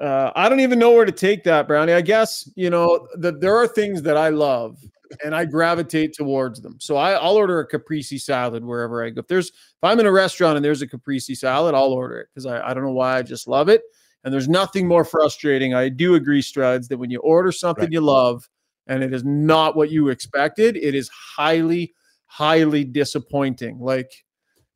[0.01, 1.93] Uh, I don't even know where to take that, Brownie.
[1.93, 4.79] I guess, you know, that there are things that I love
[5.25, 6.77] and I gravitate towards them.
[6.81, 9.21] So I, I'll order a caprese salad wherever I go.
[9.21, 12.29] If there's if I'm in a restaurant and there's a caprese salad, I'll order it
[12.33, 13.83] because I, I don't know why I just love it.
[14.25, 15.75] And there's nothing more frustrating.
[15.75, 17.93] I do agree, Struds, that when you order something Right.
[17.93, 18.49] you love
[18.87, 21.93] and it is not what you expected, it is highly,
[22.27, 23.81] highly disappointing.
[23.81, 24.11] Like,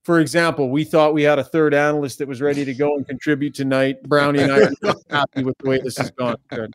[0.03, 3.07] for example, we thought we had a third analyst that was ready to go and
[3.07, 4.03] contribute tonight.
[4.05, 6.37] Brownie and I are not happy with the way this has gone.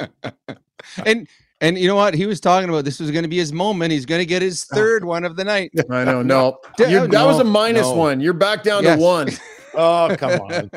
[1.06, 1.28] And
[1.62, 2.16] and you know what?
[2.16, 3.92] He was talking about this was going to be his moment.
[3.92, 4.76] He's going to get his oh.
[4.76, 5.72] third one of the night.
[5.90, 6.22] I know.
[6.22, 7.94] No, D- You're- that was a minus no.
[7.94, 8.20] one.
[8.20, 8.98] You're back down Yes.
[8.98, 9.30] to one.
[9.74, 10.70] Oh, come on.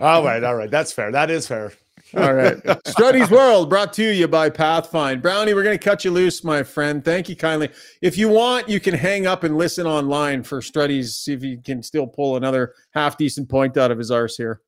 [0.00, 0.70] All right, all right.
[0.70, 1.12] That's fair.
[1.12, 1.74] That is fair.
[2.16, 2.56] All right.
[2.86, 5.20] Struddy's World brought to you by Pathfind.
[5.20, 7.04] Brownie, we're going to cut you loose, my friend.
[7.04, 7.68] Thank you kindly.
[8.00, 11.58] If you want, you can hang up and listen online for Struddy's, see if you
[11.58, 14.62] can still pull another half decent point out of his arse here.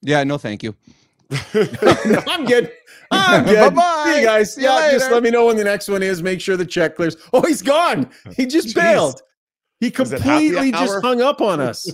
[0.00, 0.74] Yeah, no, thank you.
[1.30, 2.72] I'm good.
[3.10, 3.74] I'm good.
[3.74, 4.04] Bye-bye.
[4.12, 4.54] See you guys.
[4.54, 6.22] See yeah, you just let me know when the next one is.
[6.22, 7.16] Make sure the check clears.
[7.32, 8.10] Oh, he's gone.
[8.36, 8.74] He just Jeez.
[8.74, 9.22] bailed.
[9.80, 11.90] He completely just hung up on us.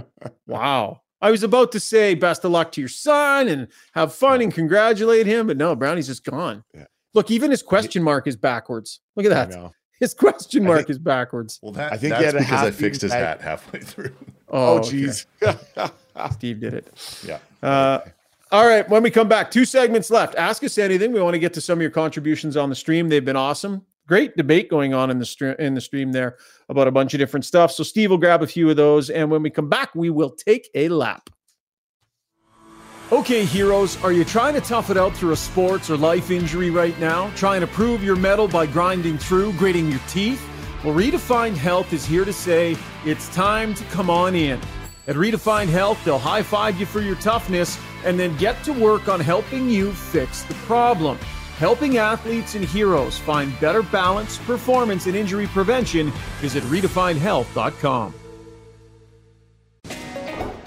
[0.46, 1.00] wow.
[1.20, 4.52] I was about to say best of luck to your son and have fun and
[4.52, 6.64] congratulate him, but no, Brownie's just gone.
[6.74, 6.86] Yeah.
[7.14, 9.00] Look, even his question mark is backwards.
[9.16, 9.72] Look at that.
[10.00, 11.58] His question mark think, is backwards.
[11.60, 14.14] Well, that, I think that's because I fixed his hat halfway through.
[14.48, 15.26] Oh, jeez.
[15.42, 16.34] Oh, okay.
[16.34, 17.20] Steve did it.
[17.26, 17.38] Yeah.
[17.60, 18.02] Uh,
[18.50, 18.88] all right.
[18.88, 20.34] When we come back, two segments left.
[20.36, 21.12] Ask us anything.
[21.12, 23.08] We want to get to some of your contributions on the stream.
[23.08, 23.84] They've been awesome.
[24.06, 26.38] Great debate going on in the stream in the stream there
[26.70, 27.70] about a bunch of different stuff.
[27.70, 30.30] So Steve will grab a few of those, and when we come back, we will
[30.30, 31.28] take a lap.
[33.12, 36.70] Okay, heroes, are you trying to tough it out through a sports or life injury
[36.70, 37.30] right now?
[37.36, 40.42] Trying to prove your metal by grinding through, gritting your teeth?
[40.84, 44.60] Well, Redefined Health is here to say it's time to come on in.
[45.06, 49.08] At Redefined Health, they'll high five you for your toughness and then get to work
[49.08, 51.18] on helping you fix the problem.
[51.58, 56.12] Helping athletes and heroes find better balance, performance, and injury prevention.
[56.40, 58.14] Visit redefinedhealth.com.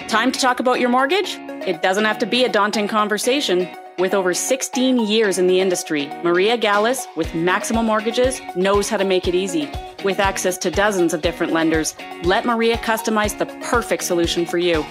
[0.08, 1.38] Time to talk about your mortgage?
[1.66, 3.70] It doesn't have to be a daunting conversation.
[3.98, 9.06] With over 16 years in the industry, Maria Gallus with Maximum Mortgages knows how to
[9.06, 9.72] make it easy.
[10.04, 14.84] With access to dozens of different lenders, let Maria customize the perfect solution for you.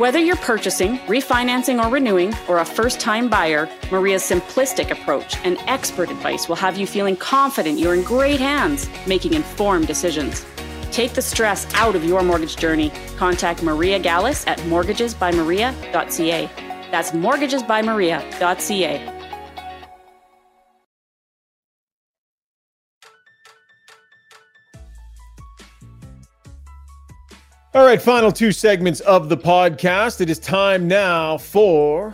[0.00, 5.58] Whether you're purchasing, refinancing, or renewing, or a first time buyer, Maria's simplistic approach and
[5.66, 10.46] expert advice will have you feeling confident you're in great hands, making informed decisions.
[10.90, 12.90] Take the stress out of your mortgage journey.
[13.18, 16.50] Contact Maria Gallus at mortgagesbymaria.ca.
[16.90, 19.19] That's mortgagesbymaria.ca.
[27.72, 30.20] All right, final two segments of the podcast.
[30.20, 32.12] It is time now for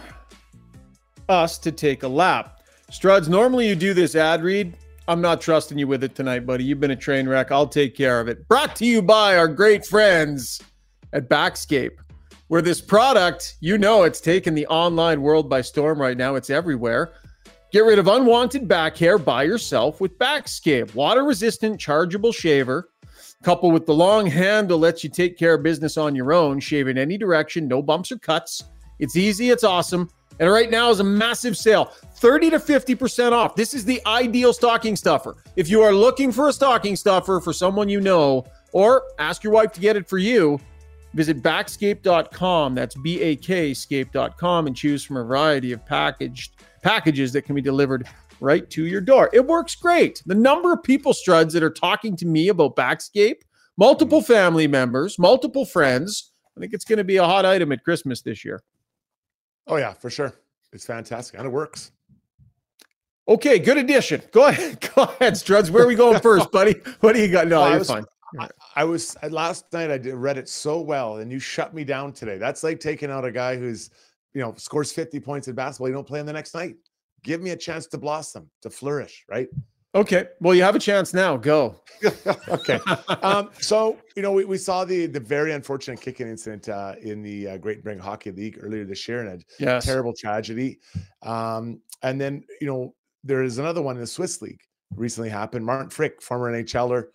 [1.30, 2.60] us to take a lap.
[2.92, 4.76] Struds, normally you do this ad read.
[5.08, 6.62] I'm not trusting you with it tonight, buddy.
[6.62, 7.52] You've been a train wreck.
[7.52, 8.46] I'll take care of it.
[8.48, 10.60] Brought to you by our great friends
[11.14, 11.92] at Bakscape
[12.48, 16.34] where this product, you know, it's taken the online world by storm right now.
[16.34, 17.14] It's everywhere.
[17.72, 22.90] Get rid of unwanted back hair by yourself with Bakscape, water resistant, chargeable shaver.
[23.46, 26.88] Coupled with the long handle, lets you take care of business on your own, shave
[26.88, 28.64] in any direction, no bumps or cuts.
[28.98, 30.10] It's easy, it's awesome.
[30.40, 31.84] And right now is a massive sale
[32.16, 33.54] 30 to 50% off.
[33.54, 35.36] This is the ideal stocking stuffer.
[35.54, 39.52] If you are looking for a stocking stuffer for someone you know, or ask your
[39.52, 40.58] wife to get it for you,
[41.14, 47.32] Visit bakscape.com, that's B A K scape.com, and choose from a variety of packaged packages
[47.32, 48.06] that can be delivered
[48.40, 49.30] right to your door.
[49.32, 50.22] It works great.
[50.26, 53.42] The number of people, Struds, that are talking to me about Bakscape,
[53.76, 54.32] multiple hmm.
[54.32, 56.32] family members, multiple friends.
[56.56, 58.62] I think it's going to be a hot item at Christmas this year.
[59.66, 60.32] Oh, yeah, for sure.
[60.72, 61.92] It's fantastic and it works.
[63.28, 64.22] Okay, good addition.
[64.30, 64.80] Go ahead.
[64.94, 65.70] Go ahead, Struds.
[65.70, 66.76] Where are we going first, buddy?
[67.00, 67.48] What do you got?
[67.48, 68.04] No, well, you're was, fine.
[68.38, 69.90] I, I, was last night.
[69.90, 72.38] I did, read it so well, and you shut me down today.
[72.38, 73.90] That's like taking out a guy who's,
[74.34, 75.88] you know, scores fifty points in basketball.
[75.88, 76.76] You don't play him the next night.
[77.26, 79.24] Give me a chance to blossom, to flourish.
[79.28, 79.48] Right.
[79.96, 80.26] Okay.
[80.40, 81.36] Well, you have a chance now.
[81.36, 81.80] Go.
[82.48, 82.78] okay.
[83.22, 87.22] Um, so you know, we, we saw the the very unfortunate kicking incident uh, in
[87.22, 89.84] the uh, Great Britain Hockey League earlier this year, and a yes.
[89.84, 90.78] terrible tragedy.
[91.22, 94.60] Um, and then you know there is another one in the Swiss League
[94.94, 95.66] recently happened.
[95.66, 97.06] Martin Frk, former NHLer,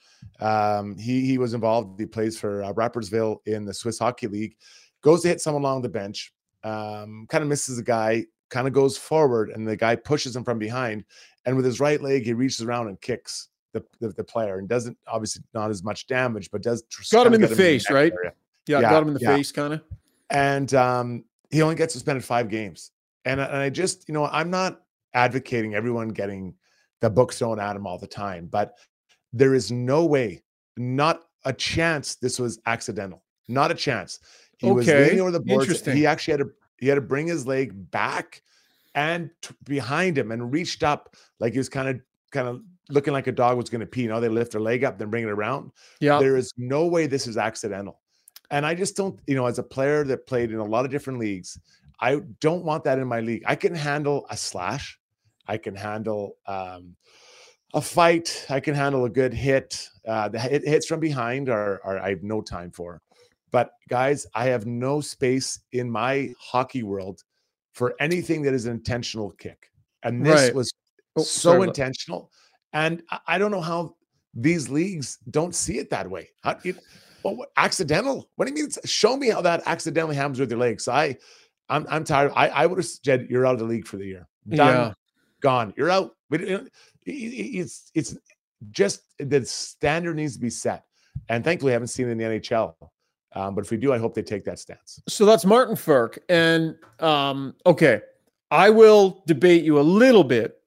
[0.41, 1.97] um, he he was involved.
[2.01, 4.57] He plays for uh, Rapperswil in the Swiss Hockey League.
[5.03, 6.33] Goes to hit someone along the bench,
[6.65, 10.43] um, kind of misses a guy, kind of goes forward, and the guy pushes him
[10.43, 11.03] from behind.
[11.45, 14.69] And with his right leg, he reaches around and kicks the, the, the player, and
[14.69, 18.13] doesn't obviously not as much damage, but does got him in the face, in right?
[18.67, 19.35] Yeah, yeah, got him in the yeah.
[19.35, 19.81] face, kind of.
[20.29, 22.91] And um, he only gets suspended five games.
[23.25, 24.81] And and I just you know I'm not
[25.13, 26.53] advocating everyone getting
[26.99, 28.47] the books thrown at him all the time.
[28.47, 28.77] But
[29.33, 30.43] there is no way,
[30.77, 33.23] not a chance, this was accidental.
[33.47, 34.19] Not a chance.
[34.57, 34.75] He okay.
[34.75, 35.85] was leaning over the boards.
[35.85, 36.51] He actually had to
[36.81, 38.41] he had to bring his leg back
[38.95, 42.01] and t- behind him and reached up like he was kind of
[42.31, 44.01] kind of looking like a dog was going to pee.
[44.01, 45.71] You know, they lift their leg up, then bring it around.
[45.99, 46.19] Yeah.
[46.19, 48.01] There is no way this is accidental.
[48.49, 50.91] And I just don't, you know, as a player that played in a lot of
[50.91, 51.57] different leagues,
[52.01, 53.43] I don't want that in my league.
[53.45, 54.99] I can handle a slash.
[55.47, 56.95] I can handle um,
[57.73, 58.45] a fight.
[58.49, 59.87] I can handle a good hit.
[60.05, 63.01] Uh, the hits from behind are, are I have no time for.
[63.51, 67.23] But guys, I have no space in my hockey world
[67.73, 69.69] for anything that is an intentional kick.
[70.03, 70.55] And this right.
[70.55, 70.71] was
[71.15, 71.67] oh, so sorry.
[71.67, 72.31] intentional.
[72.73, 73.95] And I don't know how
[74.33, 76.29] these leagues don't see it that way.
[76.43, 76.77] How, it,
[77.23, 78.29] well, what, accidental?
[78.35, 78.71] What do you mean?
[78.85, 80.87] Show me how that accidentally happens with your legs.
[80.87, 81.17] I,
[81.69, 82.31] I'm, I'm tired.
[82.35, 84.27] I, I would have said you're out of the league for the year.
[84.47, 84.93] Done, yeah.
[85.41, 85.73] gone.
[85.77, 86.15] You're out.
[87.05, 88.17] It's, it's
[88.71, 90.85] just the standard needs to be set.
[91.29, 92.73] And thankfully, I haven't seen it in the NHL.
[93.33, 95.01] Um, but if we do, I hope they take that stance.
[95.07, 96.17] So that's Martin Frk.
[96.29, 98.01] And um, okay,
[98.49, 100.57] I will debate you a little bit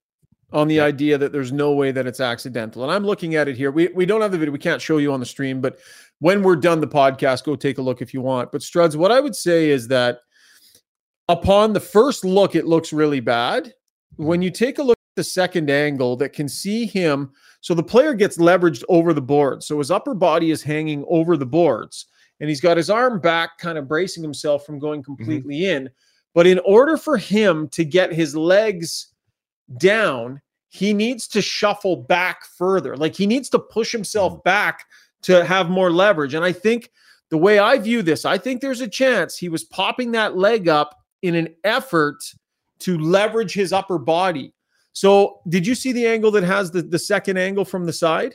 [0.52, 0.84] on the yeah.
[0.84, 2.82] idea that there's no way that it's accidental.
[2.82, 3.70] And I'm looking at it here.
[3.70, 4.52] We we don't have the video.
[4.52, 5.78] We can't show you on the stream, but
[6.20, 8.52] when we're done the podcast, go take a look if you want.
[8.52, 10.20] But Struds, what I would say is that
[11.28, 13.74] upon the first look, it looks really bad.
[14.16, 17.82] When you take a look at the second angle that can see him, so the
[17.82, 19.62] player gets leveraged over the board.
[19.64, 22.06] So his upper body is hanging over the boards
[22.40, 25.14] and he's got his arm back, kind of bracing himself from going mm-hmm.
[25.14, 25.84] completely mm-hmm.
[25.84, 25.90] in.
[26.34, 29.08] But in order for him to get his legs
[29.78, 32.96] down, he needs to shuffle back further.
[32.96, 34.42] Like he needs to push himself mm-hmm.
[34.44, 34.84] back
[35.22, 36.34] to have more leverage.
[36.34, 36.90] And I think
[37.30, 40.68] the way I view this, I think there's a chance he was popping that leg
[40.68, 42.22] up in an effort
[42.80, 44.52] to leverage his upper body.
[44.92, 48.34] So, did you see the angle that has the, the second angle from the side?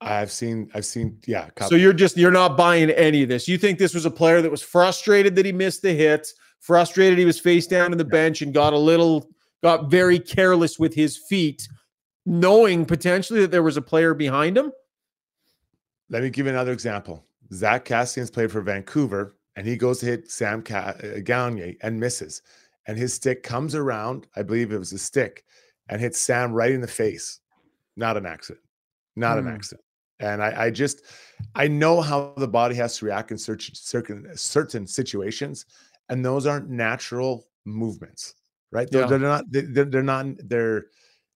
[0.00, 1.48] I've seen, I've seen, yeah.
[1.66, 3.48] So you're just you're not buying any of this.
[3.48, 6.28] You think this was a player that was frustrated that he missed the hit,
[6.60, 9.28] frustrated he was face down in the bench and got a little,
[9.62, 11.66] got very careless with his feet,
[12.24, 14.72] knowing potentially that there was a player behind him.
[16.10, 17.24] Let me give you another example.
[17.52, 21.98] Zack Kassian's played for Vancouver, and he goes to hit Sam Ca- uh, Gagner and
[21.98, 22.42] misses,
[22.86, 24.28] and his stick comes around.
[24.36, 25.44] I believe it was a stick,
[25.88, 27.40] and hits Sam right in the face.
[27.96, 28.64] Not an accident.
[29.16, 29.50] Not an hmm.
[29.50, 29.84] accident.
[30.20, 31.02] And I, I, just,
[31.54, 35.66] I know how the body has to react in certain, certain, certain situations,
[36.08, 38.34] and those aren't natural movements,
[38.72, 38.90] right?
[38.90, 39.06] They're, yeah.
[39.06, 40.86] they're not, they're, they're not, they're,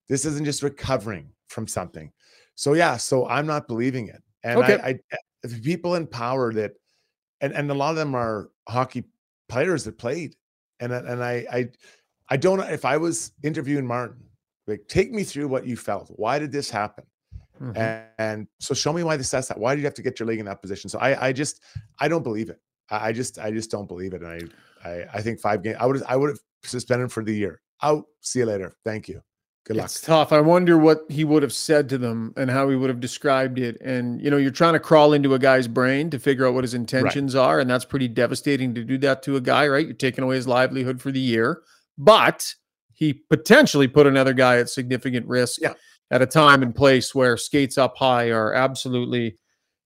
[0.09, 2.11] this isn't just recovering from something.
[2.55, 4.23] So yeah, so I'm not believing it.
[4.43, 4.79] And okay.
[4.83, 6.73] I, I, people in power that,
[7.41, 9.05] and, and a lot of them are hockey
[9.49, 10.35] players that played.
[10.81, 11.69] And, and I, I,
[12.29, 14.25] I don't if I was interviewing Martin,
[14.67, 16.09] like, take me through what you felt.
[16.17, 17.05] Why did this happen?
[17.63, 17.77] Mm-hmm.
[17.77, 19.59] And, and, so show me why this says that.
[19.59, 20.91] Why do you have to get your league in that position?
[20.91, 21.63] So I, I just,
[22.01, 22.61] I don't believe it.
[22.91, 24.23] I, I just, I just don't believe it.
[24.23, 24.53] And
[24.85, 27.61] I, I, I think five games, I would, I would have suspended for the year.
[27.83, 28.05] Out.
[28.21, 28.75] See you later.
[28.85, 29.23] Thank you.
[29.65, 29.87] Good luck.
[29.87, 30.33] It's tough.
[30.33, 33.61] I wonder what he would have said to them and how he would have described
[33.61, 33.81] it.
[33.81, 36.65] And you know, you're trying to crawl into a guy's brain to figure out what
[36.65, 37.43] his intentions right.
[37.43, 39.87] are, and that's pretty devastating to do that to a guy, right?
[39.87, 41.63] You're taking away his livelihood for the year,
[41.97, 42.53] but
[42.93, 45.61] he potentially put another guy at significant risk.
[45.61, 45.75] Yeah
[46.13, 49.39] at a time and place where skates up high are absolutely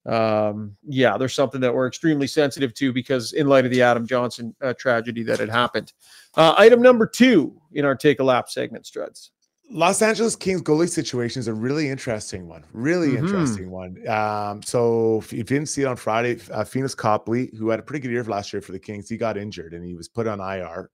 [0.05, 4.07] um, yeah, there's something that we're extremely sensitive to because in light of the Adam
[4.07, 5.93] Johnson uh, tragedy that had happened.
[6.37, 9.31] Uh, item number two in our take a lap segment, Struds.
[9.68, 12.64] Los Angeles Kings goalie situation is a really interesting one.
[12.72, 13.27] Really mm-hmm.
[13.27, 14.09] interesting one.
[14.09, 17.83] Um, so if you didn't see it on Friday, uh, Phoenix Copley, who had a
[17.83, 20.29] pretty good year last year for the Kings, he got injured and he was put
[20.29, 20.89] on IR.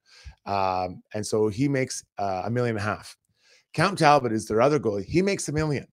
[0.47, 3.15] Um, and so he makes uh, a million and a half.
[3.73, 5.05] Cam Talbot is their other goalie.
[5.05, 5.87] He makes a million.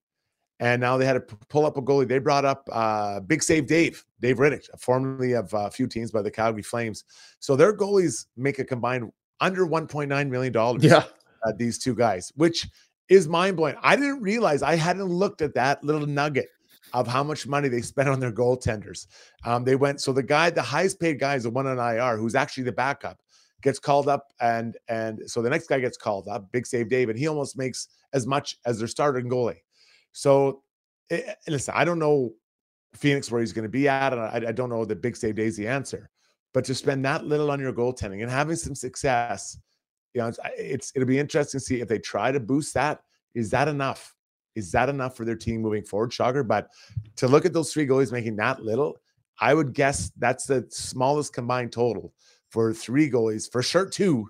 [0.58, 2.06] And now they had to pull up a goalie.
[2.06, 6.10] They brought up uh, Big Save Dave, Dave Rittich, formerly of uh, a few teams
[6.10, 7.04] by the Calgary Flames.
[7.38, 9.10] So their goalies make a combined
[9.40, 10.80] under $1.9 million.
[10.80, 11.04] Yeah.
[11.42, 12.68] Uh, these two guys, which
[13.08, 13.74] is mind blowing.
[13.82, 16.48] I didn't realize I hadn't looked at that little nugget
[16.92, 19.06] of how much money they spent on their goaltenders.
[19.44, 22.18] Um, they went, so the guy, the highest paid guy is the one on IR,
[22.18, 23.20] who's actually the backup
[23.62, 27.16] gets called up and and so the next guy gets called up big save david
[27.16, 29.60] he almost makes as much as their starting goalie
[30.12, 30.62] so
[31.10, 32.32] it, eh, eh, listen i don't know
[32.94, 35.36] phoenix where he's going to be at and I, I, don't know the big save
[35.36, 36.10] days the answer
[36.52, 39.58] but to spend that little on your goaltending and having some success
[40.14, 43.00] you know it's, it's it'll be interesting to see if they try to boost that
[43.34, 44.14] is that enough
[44.56, 46.42] is that enough for their team moving forward Shocker?
[46.42, 46.68] but
[47.16, 48.96] to look at those three goalies making that little
[49.40, 52.12] i would guess that's the smallest combined total
[52.50, 54.28] for three goalies, for sure two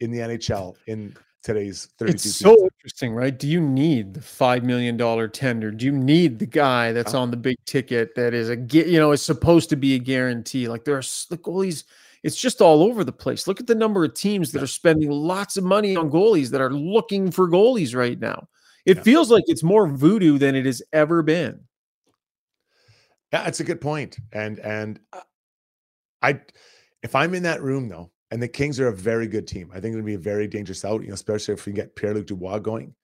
[0.00, 3.36] in the NHL in today's 32 It's so interesting, right?
[3.36, 5.70] Do you need the $5 million tender?
[5.70, 9.12] Do you need the guy that's on the big ticket that is a, you know,
[9.12, 10.68] is supposed to be a guarantee?
[10.68, 11.84] Like there are the goalies,
[12.22, 13.46] it's just all over the place.
[13.46, 16.60] Look at the number of teams that are spending lots of money on goalies that
[16.60, 18.48] are looking for goalies right now.
[18.84, 19.02] It yeah.
[19.02, 21.60] feels like it's more voodoo than it has ever been.
[23.32, 23.84] Yeah, that's a good.
[24.32, 25.20] And and uh,
[26.22, 26.40] I
[27.06, 29.74] if I'm in that room though, and the Kings are a very good team, I
[29.74, 32.14] think it's gonna be a very dangerous out, you know, especially if we get Pierre
[32.14, 32.94] Luc Dubois going.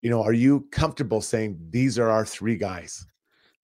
[0.00, 3.04] You know, are you comfortable saying these are our three guys?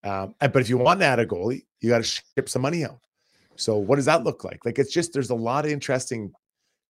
[0.02, 2.84] Um, but if you want to add a goalie, you got to ship some money
[2.84, 2.98] out.
[3.54, 4.64] So what does that look like?
[4.64, 6.32] Like it's just there's a lot of interesting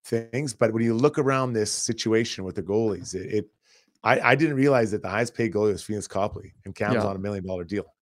[0.07, 0.55] things.
[0.55, 3.51] But when you look around this situation with the goalies, it, it
[4.03, 7.05] I, I, didn't realize that the highest paid goalie was Phoenix Copley and Cam's yeah.
[7.05, 7.94] on a million dollar deal.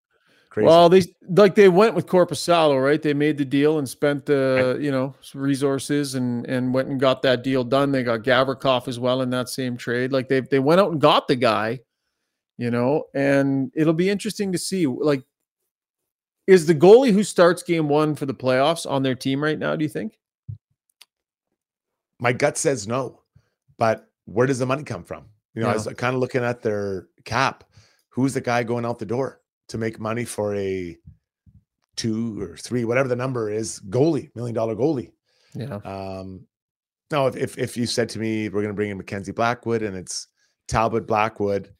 [0.52, 0.66] Crazy.
[0.66, 3.00] Well, they like they went with Korpisalo, right?
[3.00, 7.22] They made the deal and spent the you know resources and and went and got
[7.22, 7.90] that deal done.
[7.90, 10.12] They got Gavrikov as well in that same trade.
[10.12, 11.80] Like they they went out and got the guy,
[12.58, 14.86] you know, and it'll be interesting to see.
[14.86, 15.22] Like,
[16.46, 19.74] is the goalie who starts game one for the playoffs on their team right now?
[19.74, 20.18] Do you think?
[22.18, 23.22] My gut says no,
[23.78, 25.24] but where does the money come from?
[25.54, 25.72] You know, yeah.
[25.72, 27.64] I was kind of looking at their cap.
[28.10, 30.96] Who's the guy going out the door to make money for a
[31.96, 35.12] two or three, whatever the number is, goalie, million dollar goalie?
[35.54, 35.76] Yeah.
[35.84, 36.46] Um,
[37.10, 39.82] no, if, if, if you said to me we're going to bring in Mackenzie Blackwood
[39.82, 40.28] and it's
[40.68, 41.74] Talbot Blackwood,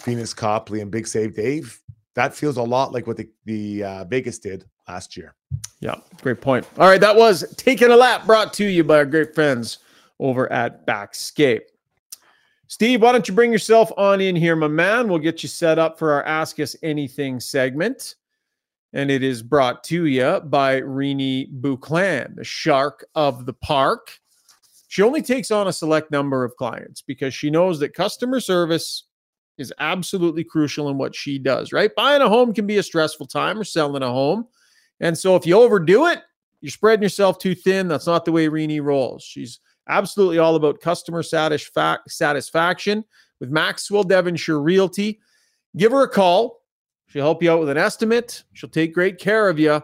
[0.00, 1.80] Phoenix Copley, and Big Save Dave,
[2.14, 5.34] that feels a lot like what the the uh, Vegas did last year.
[5.80, 6.66] Yeah, great point.
[6.78, 9.78] All right, that was taking a lap brought to you by our great friends
[10.18, 11.62] over at Bakscape.
[12.70, 15.08] Steve, why don't you bring yourself on in here, my man?
[15.08, 18.14] We'll get you set up for our Ask Us Anything segment.
[18.92, 24.20] And it is brought to you by Rini Bouclan, the shark of the park.
[24.86, 29.02] She only takes on a select number of clients because she knows that customer service
[29.58, 31.90] is absolutely crucial in what she does, right?
[31.96, 34.46] Buying a home can be a stressful time or selling a home.
[35.00, 36.20] And so if you overdo it,
[36.60, 37.88] you're spreading yourself too thin.
[37.88, 39.24] That's not the way Rini rolls.
[39.24, 39.58] She's
[39.90, 43.04] absolutely all about customer satisfaction
[43.40, 45.20] with Maxwell Devonshire Realty.
[45.76, 46.62] Give her a call.
[47.08, 48.44] She'll help you out with an estimate.
[48.52, 49.82] She'll take great care of you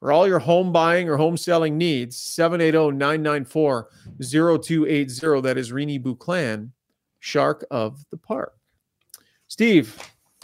[0.00, 2.16] for all your home buying or home selling needs.
[2.16, 3.88] 780 994
[4.20, 5.40] 0280.
[5.42, 6.70] That is Rini Bouclan,
[7.20, 8.54] Shark of the Park.
[9.48, 9.96] Steve,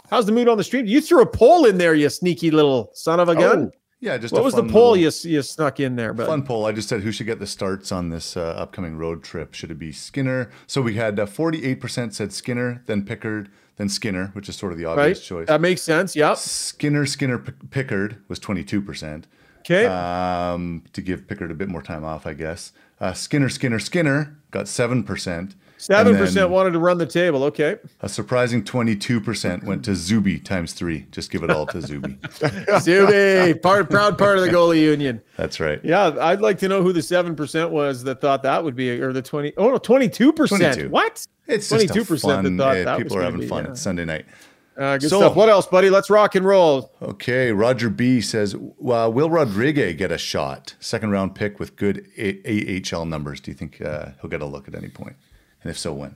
[0.09, 0.85] how's the mood on the street?
[0.85, 3.71] You threw a poll in there, you sneaky little son of a gun.
[3.73, 6.13] Oh, yeah, just what was the poll you you snuck in there?
[6.13, 6.65] But fun poll.
[6.65, 9.53] I just said who should get the starts on this uh, upcoming road trip.
[9.53, 10.49] Should it be Skinner?
[10.67, 14.55] So we had uh, forty eight percent said Skinner, then Pickard, then Skinner, which is
[14.55, 15.25] sort of the obvious right.
[15.25, 15.47] choice.
[15.47, 16.15] That makes sense.
[16.15, 16.37] Yep.
[16.37, 19.27] Skinner, Skinner, P- Pickard was twenty two percent.
[19.59, 19.85] Okay.
[19.85, 22.71] Um, to give Pickard a bit more time off, I guess.
[22.99, 25.55] Uh, Skinner, Skinner, Skinner got seven percent.
[25.79, 27.43] Seven percent wanted to run the table.
[27.45, 27.77] Okay.
[28.01, 31.07] A surprising twenty-two percent went to Zuby times three.
[31.09, 32.17] Just give it all to Zuby.
[32.81, 35.21] Zuby, part proud part of the goalie union.
[35.37, 35.79] That's right.
[35.81, 39.01] Yeah, I'd like to know who the seven percent was that thought that would be,
[39.01, 39.53] or the twenty.
[39.55, 40.91] Oh no, twenty-two percent.
[40.91, 41.25] What?
[41.47, 43.63] It's twenty-two percent that thought that people are having be, fun.
[43.63, 43.71] Yeah.
[43.71, 44.25] It's Sunday night.
[44.77, 45.35] Uh, good so, stuff.
[45.35, 45.89] What else, buddy?
[45.89, 46.93] Let's rock and roll.
[47.01, 47.51] Okay.
[47.51, 50.75] Roger B says, well, "Will Rodrigue get a shot?
[50.79, 53.39] Second round pick with good a- AHL numbers.
[53.39, 55.15] Do you think uh, he'll get a look at any point?"
[55.61, 56.15] And if so, when?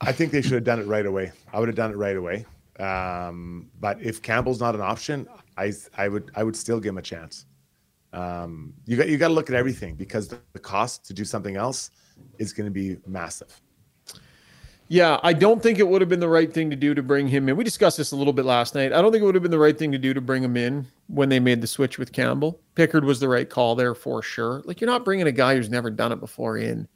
[0.00, 1.32] I think they should have done it right away.
[1.52, 2.46] I would have done it right away.
[2.78, 5.26] Um, but if Campbell's not an option,
[5.56, 7.46] I I would I would still give him a chance.
[8.12, 11.24] Um, you got you got to look at everything because the, the cost to do
[11.24, 11.90] something else
[12.38, 13.60] is going to be massive.
[14.90, 17.28] Yeah, I don't think it would have been the right thing to do to bring
[17.28, 17.56] him in.
[17.56, 18.94] We discussed this a little bit last night.
[18.94, 20.56] I don't think it would have been the right thing to do to bring him
[20.56, 22.58] in when they made the switch with Campbell.
[22.74, 24.62] Pickard was the right call there for sure.
[24.64, 26.88] Like you're not bringing a guy who's never done it before in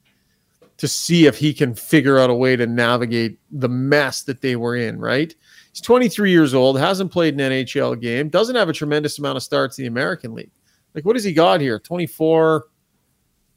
[0.79, 4.57] to see if he can figure out a way to navigate the mess that they
[4.57, 5.35] were in, right?
[5.71, 9.43] He's 23 years old, hasn't played an NHL game, doesn't have a tremendous amount of
[9.43, 10.51] starts in the American League.
[10.95, 11.79] Like what has he got here?
[11.79, 12.65] 24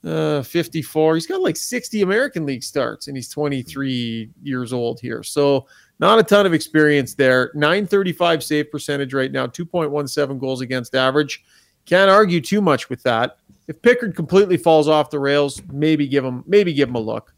[0.05, 1.15] uh, 54.
[1.15, 5.23] He's got like 60 American League starts, and he's 23 years old here.
[5.23, 5.67] So
[5.99, 7.51] not a ton of experience there.
[7.55, 11.43] 935 save percentage right now, 2.17 goals against average.
[11.85, 13.37] Can't argue too much with that.
[13.67, 17.33] If Pickard completely falls off the rails, maybe give him maybe give him a look.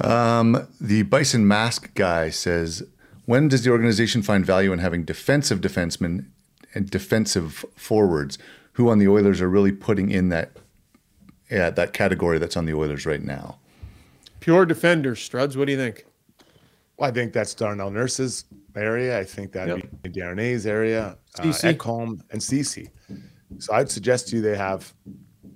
[0.00, 2.84] Um, the Bison Mask guy says,
[3.26, 6.26] when does the organization find value in having defensive defensemen
[6.72, 8.38] and defensive forwards
[8.74, 10.52] who on the Oilers are really putting in that
[11.50, 13.58] yeah, that category that's on the Oilers right now?
[14.40, 15.56] Pure defenders, Struds.
[15.56, 16.04] What do you think?
[16.96, 18.44] Well, I think that's Darnell Nurse's
[18.74, 19.18] area.
[19.18, 20.02] I think that'd yep.
[20.02, 22.90] be Desharnais's area, uh, Ekholm and Ceci.
[23.58, 24.92] So I'd suggest to you they have,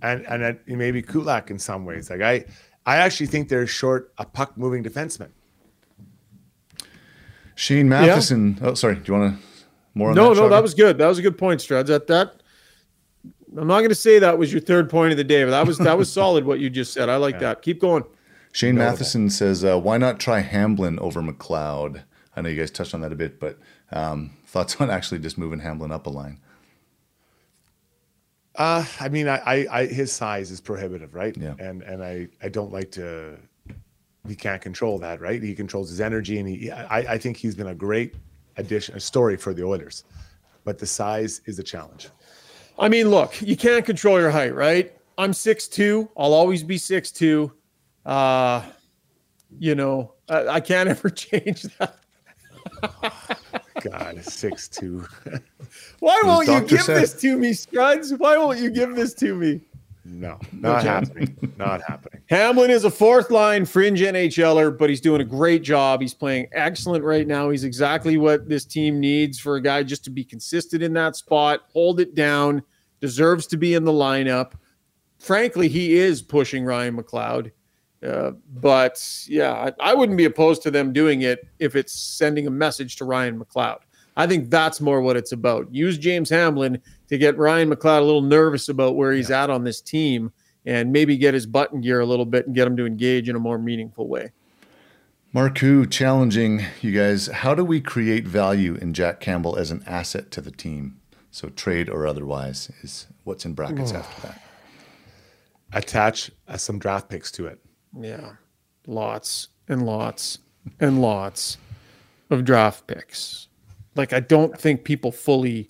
[0.03, 2.11] and and maybe Kulak in some ways.
[2.11, 2.45] Like I,
[2.87, 5.31] I actually think they're short a puck moving defenseman.
[7.55, 8.59] Shane Matheson.
[8.61, 8.69] Yeah.
[8.69, 8.97] Oh, sorry.
[8.97, 9.47] Do you want to
[9.95, 10.15] more?
[10.15, 10.99] no, that, no, that was good.
[10.99, 11.87] That was a good point, Struds.
[11.87, 12.42] That that
[13.57, 15.67] I'm not going to say that was your third point of the day, but that
[15.67, 17.09] was that was solid what you just said.
[17.09, 17.41] I like yeah.
[17.41, 17.63] that.
[17.63, 18.05] Keep going.
[18.53, 22.03] Shane Matheson says, uh, "Why not try Hamblin over McLeod?"
[22.35, 23.59] I know you guys touched on that a bit, but
[23.93, 26.41] um, thoughts on actually just moving Hamblin up a line?
[28.55, 31.35] Uh, I mean, I, I, I, his size is prohibitive, right?
[31.37, 31.55] Yeah.
[31.59, 33.39] And and I, I don't like to.
[34.29, 35.43] He can't control that, right?
[35.43, 36.71] He controls his energy, and he.
[36.71, 38.15] I, I think he's been a great
[38.57, 40.05] addition, a story for the Oilers,
[40.65, 42.09] but the size is a challenge.
[42.83, 44.93] I mean, look, you can't control your height, right?
[45.17, 46.11] I'm six two.
[46.17, 47.53] I'll always be six two.
[48.05, 48.63] Uh,
[49.59, 51.97] you know, I, I can't ever change that.
[53.81, 55.07] God, six two.
[56.01, 57.03] Why won't you give said.
[57.03, 58.19] this to me, Struds?
[58.19, 59.61] Why won't you give this to me?
[60.05, 61.37] No, not happening.
[61.57, 62.23] Not happening.
[62.29, 66.01] Hamblin is a fourth line fringe NHLer, but he's doing a great job.
[66.01, 67.51] He's playing excellent right now.
[67.51, 71.15] He's exactly what this team needs for a guy just to be consistent in that
[71.15, 72.65] spot, hold it down,
[73.03, 74.53] deserves to be in the lineup.
[75.19, 77.51] Frankly, he is pushing Ryan McLeod.
[78.03, 82.49] Uh, but yeah, I, I, wouldn't be opposed to them doing it if it's sending
[82.49, 83.79] a message to Ryan McLeod.
[84.17, 85.73] I think that's more what it's about.
[85.73, 89.45] Use James Hamblin to get Ryan McLeod a little nervous about where he's yeah.
[89.45, 90.33] at on this team
[90.67, 93.37] and maybe get his button gear a little bit and get him to engage in
[93.37, 94.33] a more meaningful way.
[95.33, 97.29] Marku challenging you guys.
[97.29, 101.02] How do we create value in Jack Campbell as an asset to the team?
[101.33, 104.41] So trade or otherwise is what's in brackets after that.
[105.73, 107.59] Attach uh, some draft picks to it.
[107.99, 108.35] Yeah,
[108.87, 110.39] lots and lots
[110.79, 111.57] and lots
[112.31, 113.49] of draft picks
[113.95, 115.69] like I don't think people fully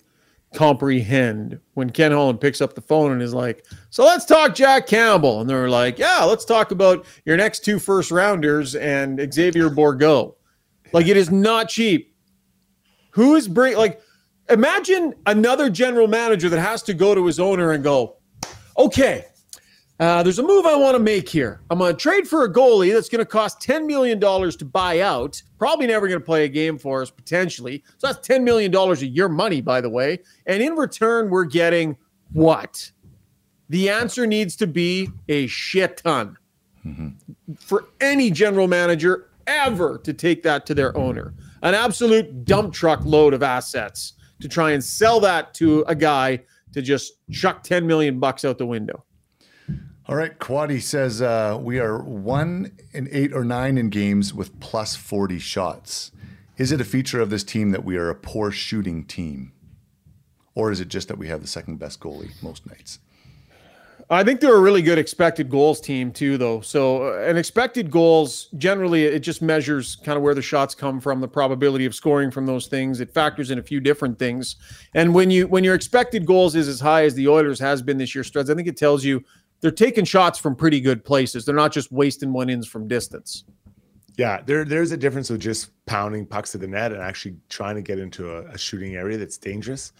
[0.53, 4.87] comprehend when Ken Holland picks up the phone and is like, "So let's talk Jack
[4.87, 9.69] Campbell," and they're like, "Yeah, let's talk about your next two first rounders and Xavier
[9.69, 10.35] Bourgault."
[10.91, 12.15] Like it is not cheap.
[13.11, 13.99] Who is bring like?
[14.49, 18.17] Imagine another general manager that has to go to his owner and go,
[18.77, 19.25] "Okay,
[19.99, 21.61] uh, there's a move I want to make here.
[21.69, 25.01] I'm going to trade for a goalie that's going to cost $10 million to buy
[25.01, 25.41] out.
[25.59, 27.83] Probably never going to play a game for us, potentially.
[27.99, 30.19] So that's $10 million a year money, by the way.
[30.47, 31.95] And in return, we're getting
[32.33, 32.91] what?
[33.69, 36.37] The answer needs to be a shit ton
[36.85, 37.53] mm-hmm.
[37.55, 41.33] for any general manager ever to take that to their owner.
[41.61, 44.13] An absolute dump truck load of assets
[44.43, 46.37] to try and sell that to a guy
[46.73, 49.05] to just chuck 10 million bucks out the window.
[50.05, 54.59] All right, Quaddy says uh, we are one in eight or nine in games with
[54.59, 56.11] plus 40 shots.
[56.57, 59.53] Is it a feature of this team that we are a poor shooting team?
[60.55, 62.99] Or is it just that we have the second best goalie most nights?
[64.09, 66.61] I think they're a really good expected goals team too, though.
[66.61, 70.99] So, uh, an expected goals generally it just measures kind of where the shots come
[70.99, 72.99] from, the probability of scoring from those things.
[72.99, 74.55] It factors in a few different things,
[74.93, 77.97] and when you when your expected goals is as high as the Oilers has been
[77.97, 79.23] this year, Struds, I think it tells you
[79.61, 81.45] they're taking shots from pretty good places.
[81.45, 83.45] They're not just wasting one ins from distance.
[84.17, 87.75] Yeah, there there's a difference with just pounding pucks to the net and actually trying
[87.75, 89.93] to get into a, a shooting area that's dangerous.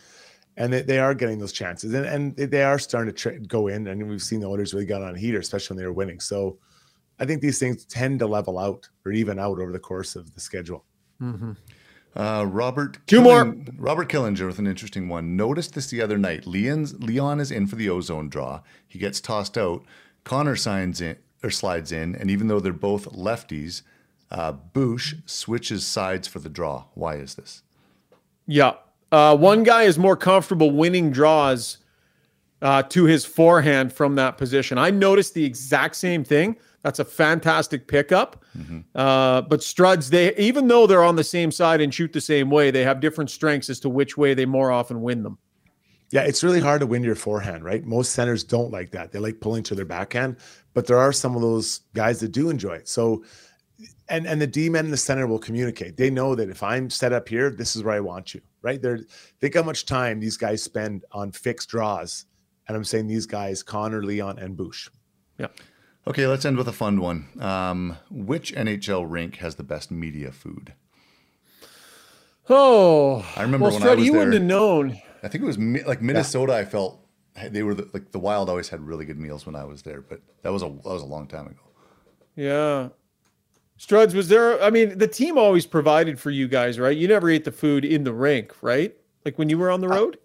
[0.56, 3.68] And they, they are getting those chances, and, and they are starting to tra- go
[3.68, 3.88] in.
[3.88, 6.20] And we've seen the Oilers really got on a heater, especially when they were winning.
[6.20, 6.60] So
[7.20, 10.34] I think these things tend to level out or even out over the course of
[10.36, 10.86] the schedule.
[11.22, 11.54] Mm-hmm.
[12.16, 13.56] Uh, Robert two more.
[13.78, 15.36] Robert Killinger with an interesting one.
[15.36, 16.45] Noticed this the other night.
[16.45, 18.62] Leon's Leon is in for the ozone draw.
[18.88, 19.84] He gets tossed out.
[20.24, 23.82] Connor signs in or slides in, and even though they're both lefties,
[24.30, 26.86] uh, Bush switches sides for the draw.
[26.93, 27.64] Why is this?
[28.45, 28.74] Yeah,
[29.14, 31.78] uh, one guy is more comfortable winning draws
[32.64, 34.78] uh, to his forehand from that position.
[34.78, 36.57] I noticed the exact same thing.
[36.82, 38.43] That's a fantastic pickup.
[38.57, 38.80] Mm-hmm.
[38.95, 42.49] Uh, but Struds, they even though they're on the same side and shoot the same
[42.49, 45.38] way, they have different strengths as to which way they more often win them.
[46.11, 47.84] Yeah, it's really hard to win your forehand, right?
[47.86, 49.11] Most centers don't like that.
[49.11, 50.38] They like pulling to their backhand,
[50.74, 52.88] but there are some of those guys that do enjoy it.
[52.88, 53.24] So,
[54.09, 55.97] and and the D men in the center will communicate.
[55.97, 58.82] They know that if I'm set up here, this is where I want you, right?
[58.82, 58.99] They're
[59.39, 62.26] think how much time these guys spend on fixed draws,
[62.68, 64.89] and I'm saying these guys, Connor, Leon, and Bush.
[65.38, 65.47] Yeah.
[66.05, 67.28] Okay, let's end with a fun one.
[67.39, 70.74] Um, which NHL rink has the best media food?
[72.49, 75.01] Oh, I remember well, when Freddie, I was you there, wouldn't have known.
[75.22, 76.53] I think it was like Minnesota.
[76.53, 76.60] Yeah.
[76.60, 76.99] I felt
[77.49, 80.02] they were the, like the Wild always had really good meals when I was there,
[80.02, 81.61] but that was a that was a long time ago.
[82.35, 82.90] Yeah,
[83.80, 84.62] Struds, was there?
[84.62, 86.95] I mean, the team always provided for you guys, right?
[86.95, 88.95] You never ate the food in the rink, right?
[89.26, 90.16] Like when you were on the road.
[90.16, 90.20] Uh,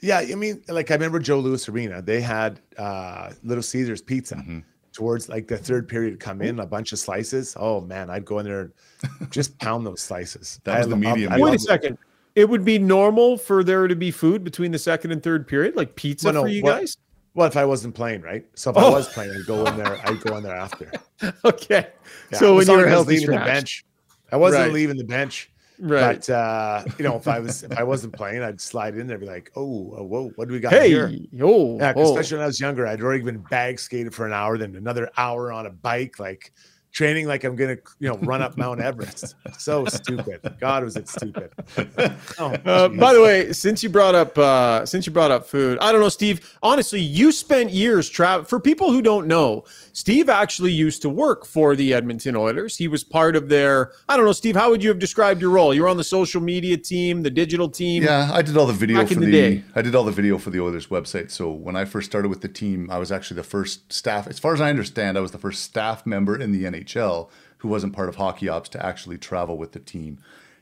[0.00, 2.02] yeah, I mean, like I remember Joe Louis Arena.
[2.02, 4.36] They had uh, Little Caesars pizza.
[4.36, 4.60] Mm-hmm
[4.92, 7.56] towards like the third period come in a bunch of slices.
[7.58, 10.60] Oh man, I'd go in there and just pound those slices.
[10.64, 11.32] That was the medium.
[11.40, 11.98] Wait a second.
[12.34, 15.76] It would be normal for there to be food between the second and third period,
[15.76, 16.96] like pizza well, no, for you well, guys.
[17.34, 18.44] Well, if I wasn't playing, right?
[18.54, 18.88] So if oh.
[18.88, 19.98] I was playing, I'd go in there.
[20.06, 20.92] I'd go in there after.
[21.44, 21.88] okay.
[22.30, 23.84] Yeah, so when you were leaving the bench,
[24.30, 24.72] I wasn't right.
[24.72, 25.50] leaving the bench.
[25.78, 26.18] Right.
[26.18, 29.18] But uh, you know, if I was if I wasn't playing, I'd slide in there,
[29.18, 32.44] be like, "Oh, uh, whoa, what do we got hey, here?" Oh, yeah, especially when
[32.44, 35.66] I was younger, I'd already been bag skated for an hour, then another hour on
[35.66, 36.20] a bike.
[36.20, 36.52] Like,
[36.92, 39.34] training like I'm gonna, you know, run up Mount Everest.
[39.58, 40.56] So stupid.
[40.60, 41.50] God, was it stupid.
[42.38, 45.78] Oh, uh, by the way, since you brought up uh, since you brought up food,
[45.80, 46.56] I don't know, Steve.
[46.62, 48.44] Honestly, you spent years travel.
[48.44, 52.76] For people who don't know, Steve actually used to work for the Edmonton Oilers.
[52.76, 53.92] He was part of their.
[54.08, 54.56] I don't know, Steve.
[54.56, 55.72] How would you have described your role?
[55.74, 58.02] You were on the social media team, the digital team.
[58.02, 59.26] Yeah, I did all the video for the.
[59.26, 61.30] the I did all the video for the Oilers website.
[61.30, 64.26] So when I first started with the team, I was actually the first staff.
[64.26, 67.30] As far as I understand, I was the first staff member in the NHL NHL
[67.58, 70.18] who wasn't part of hockey ops to actually travel with the team.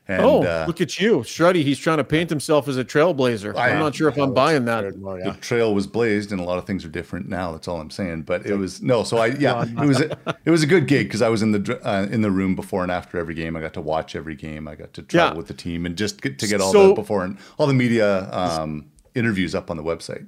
[0.07, 1.63] And, oh, uh, look at you, Struddy.
[1.63, 3.55] He's trying to paint himself as a trailblazer.
[3.55, 4.97] I, am not sure if I'm buying that.
[4.97, 5.31] More, yeah.
[5.31, 7.51] The trail was blazed, and a lot of things are different now.
[7.51, 8.23] That's all I'm saying.
[8.23, 9.03] But it was no.
[9.03, 11.51] So I yeah, it was a, it was a good gig because I was in
[11.51, 13.55] the uh, in the room before and after every game.
[13.55, 14.67] I got to watch every game.
[14.67, 15.37] I got to travel yeah.
[15.37, 17.73] with the team and just get to get all so, the before and all the
[17.73, 20.25] media um, interviews up on the website.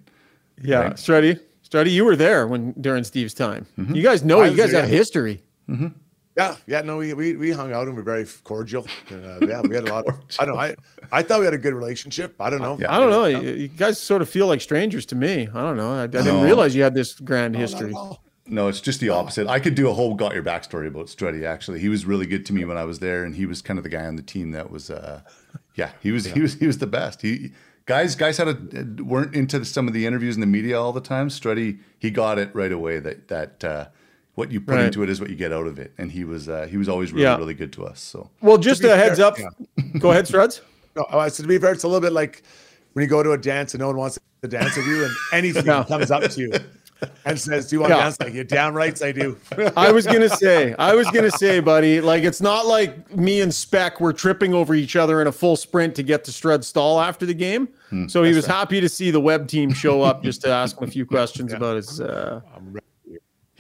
[0.61, 0.93] Yeah, right?
[0.93, 3.65] Struddy, Struddy, you were there when during Steve's time.
[3.77, 3.95] Mm-hmm.
[3.95, 4.41] You guys know.
[4.41, 5.41] I you guys have history.
[5.69, 5.87] Mm-hmm.
[6.35, 8.87] Yeah, yeah, no, we, we, we hung out and we're very cordial.
[9.09, 10.07] And, uh, yeah, we had a lot.
[10.07, 10.61] Of, I don't know.
[10.61, 10.75] I,
[11.11, 12.35] I thought we had a good relationship.
[12.39, 12.75] I don't know.
[12.79, 13.25] Yeah, I don't know.
[13.25, 15.47] You, you, guys sort of feel like strangers to me.
[15.53, 15.93] I don't know.
[15.93, 17.93] I, I didn't realize you had this grand no, history.
[18.47, 19.47] No, it's just the opposite.
[19.47, 21.45] I could do a whole got your backstory about Struddy.
[21.45, 23.77] Actually, he was really good to me when I was there, and he was kind
[23.77, 25.21] of the guy on the team that was, uh,
[25.75, 26.33] yeah, he was yeah.
[26.33, 27.21] he was he was the best.
[27.21, 27.51] He
[27.85, 30.99] guys guys had a, weren't into some of the interviews in the media all the
[30.99, 31.29] time.
[31.29, 33.63] Struddy he got it right away that that.
[33.63, 33.85] Uh,
[34.35, 34.85] what you put right.
[34.85, 35.93] into it is what you get out of it.
[35.97, 37.37] And he was uh, he was always really yeah.
[37.37, 37.99] really good to us.
[37.99, 39.37] So well, just a fair, heads up.
[39.37, 39.49] Yeah.
[39.99, 40.61] Go ahead, Struds.
[40.95, 42.43] No, uh, so to be fair, it's a little bit like
[42.93, 45.11] when you go to a dance and no one wants to dance with you, and
[45.31, 45.83] anything no.
[45.83, 46.51] comes up to you
[47.25, 49.35] and says, "Do you want to dance?" Like you're damn rights, I do.
[49.75, 53.51] I was gonna say, I was gonna say, buddy, like it's not like me and
[53.51, 56.99] Spec were tripping over each other in a full sprint to get to Strud stall
[56.99, 57.69] after the game.
[57.89, 58.55] Hmm, so he was right.
[58.55, 61.51] happy to see the web team show up just to ask him a few questions
[61.51, 61.57] yeah.
[61.57, 61.99] about his.
[61.99, 62.41] Uh,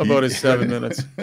[0.03, 1.03] about his seven minutes.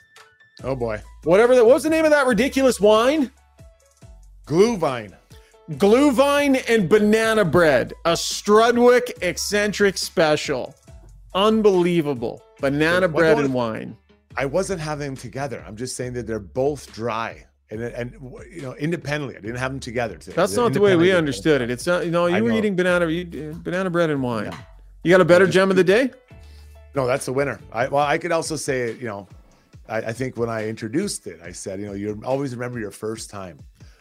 [0.65, 1.03] Oh boy.
[1.25, 3.31] Whatever that what was the name of that ridiculous wine?
[4.47, 5.15] Glühwein.
[5.73, 7.93] Glühwein and banana bread.
[8.05, 10.75] A Strudwick eccentric special.
[11.35, 12.43] Unbelievable.
[12.61, 13.97] Banana bread and wine.
[14.37, 15.65] I wasn't having them together.
[15.67, 17.47] I'm just saying that they're both dry.
[17.71, 18.13] And, and
[18.51, 20.17] you know, independently, I didn't have them together.
[20.17, 20.37] Today.
[20.37, 21.71] That's not the way we understood it.
[21.71, 23.25] It's not, you know, you were eating banana, you,
[23.63, 24.47] banana bread and wine.
[24.47, 24.59] Yeah.
[25.05, 26.11] You got a better gem of the day?
[26.95, 27.59] No, that's the winner.
[27.73, 29.29] I, well, I could also say, you know,
[29.89, 32.91] I, I, think when I introduced it, I said, you know, you always remember your
[32.91, 33.59] first time.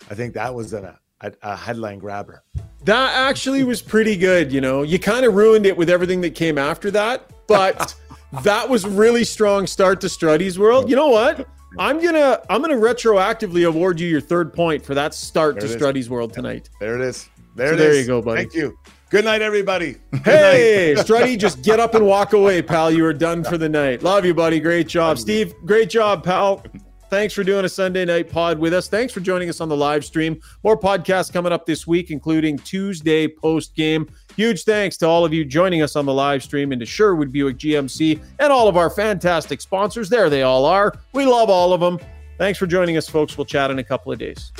[0.10, 2.44] I think that was a, a, a headline grabber.
[2.84, 4.52] That actually was pretty good.
[4.52, 7.96] You know, you kind of ruined it with everything that came after that, but
[8.44, 10.90] that was really strong start to Struddy's world.
[10.90, 11.48] You know what?
[11.80, 15.74] I'm gonna I'm gonna retroactively award you your third point for that start there to
[15.74, 16.70] Struddy's world tonight.
[16.80, 17.30] There it is.
[17.56, 18.00] There so it there is.
[18.02, 18.42] you go, buddy.
[18.42, 18.78] Thank you.
[19.12, 19.98] Good night, everybody.
[20.24, 20.96] Hey.
[20.98, 22.90] Struddy, just get up and walk away, pal.
[22.90, 24.04] You are done for the night.
[24.04, 24.62] Love you, buddy.
[24.62, 25.20] Great job.
[25.20, 26.64] Steve, great job, pal.
[27.10, 28.88] Thanks for doing a Sunday night pod with us.
[28.88, 30.40] Thanks for joining us on the live stream.
[30.64, 34.10] More podcasts coming up this week, including Tuesday post game.
[34.38, 37.34] Huge thanks to all of you joining us on the live stream and to Sherwood
[37.34, 40.08] Buick GMC and all of our fantastic sponsors.
[40.08, 40.94] There they all are.
[41.12, 42.00] We love all of them.
[42.38, 43.38] Thanks for joining us, folks.
[43.38, 44.54] We'll chat in a couple of days.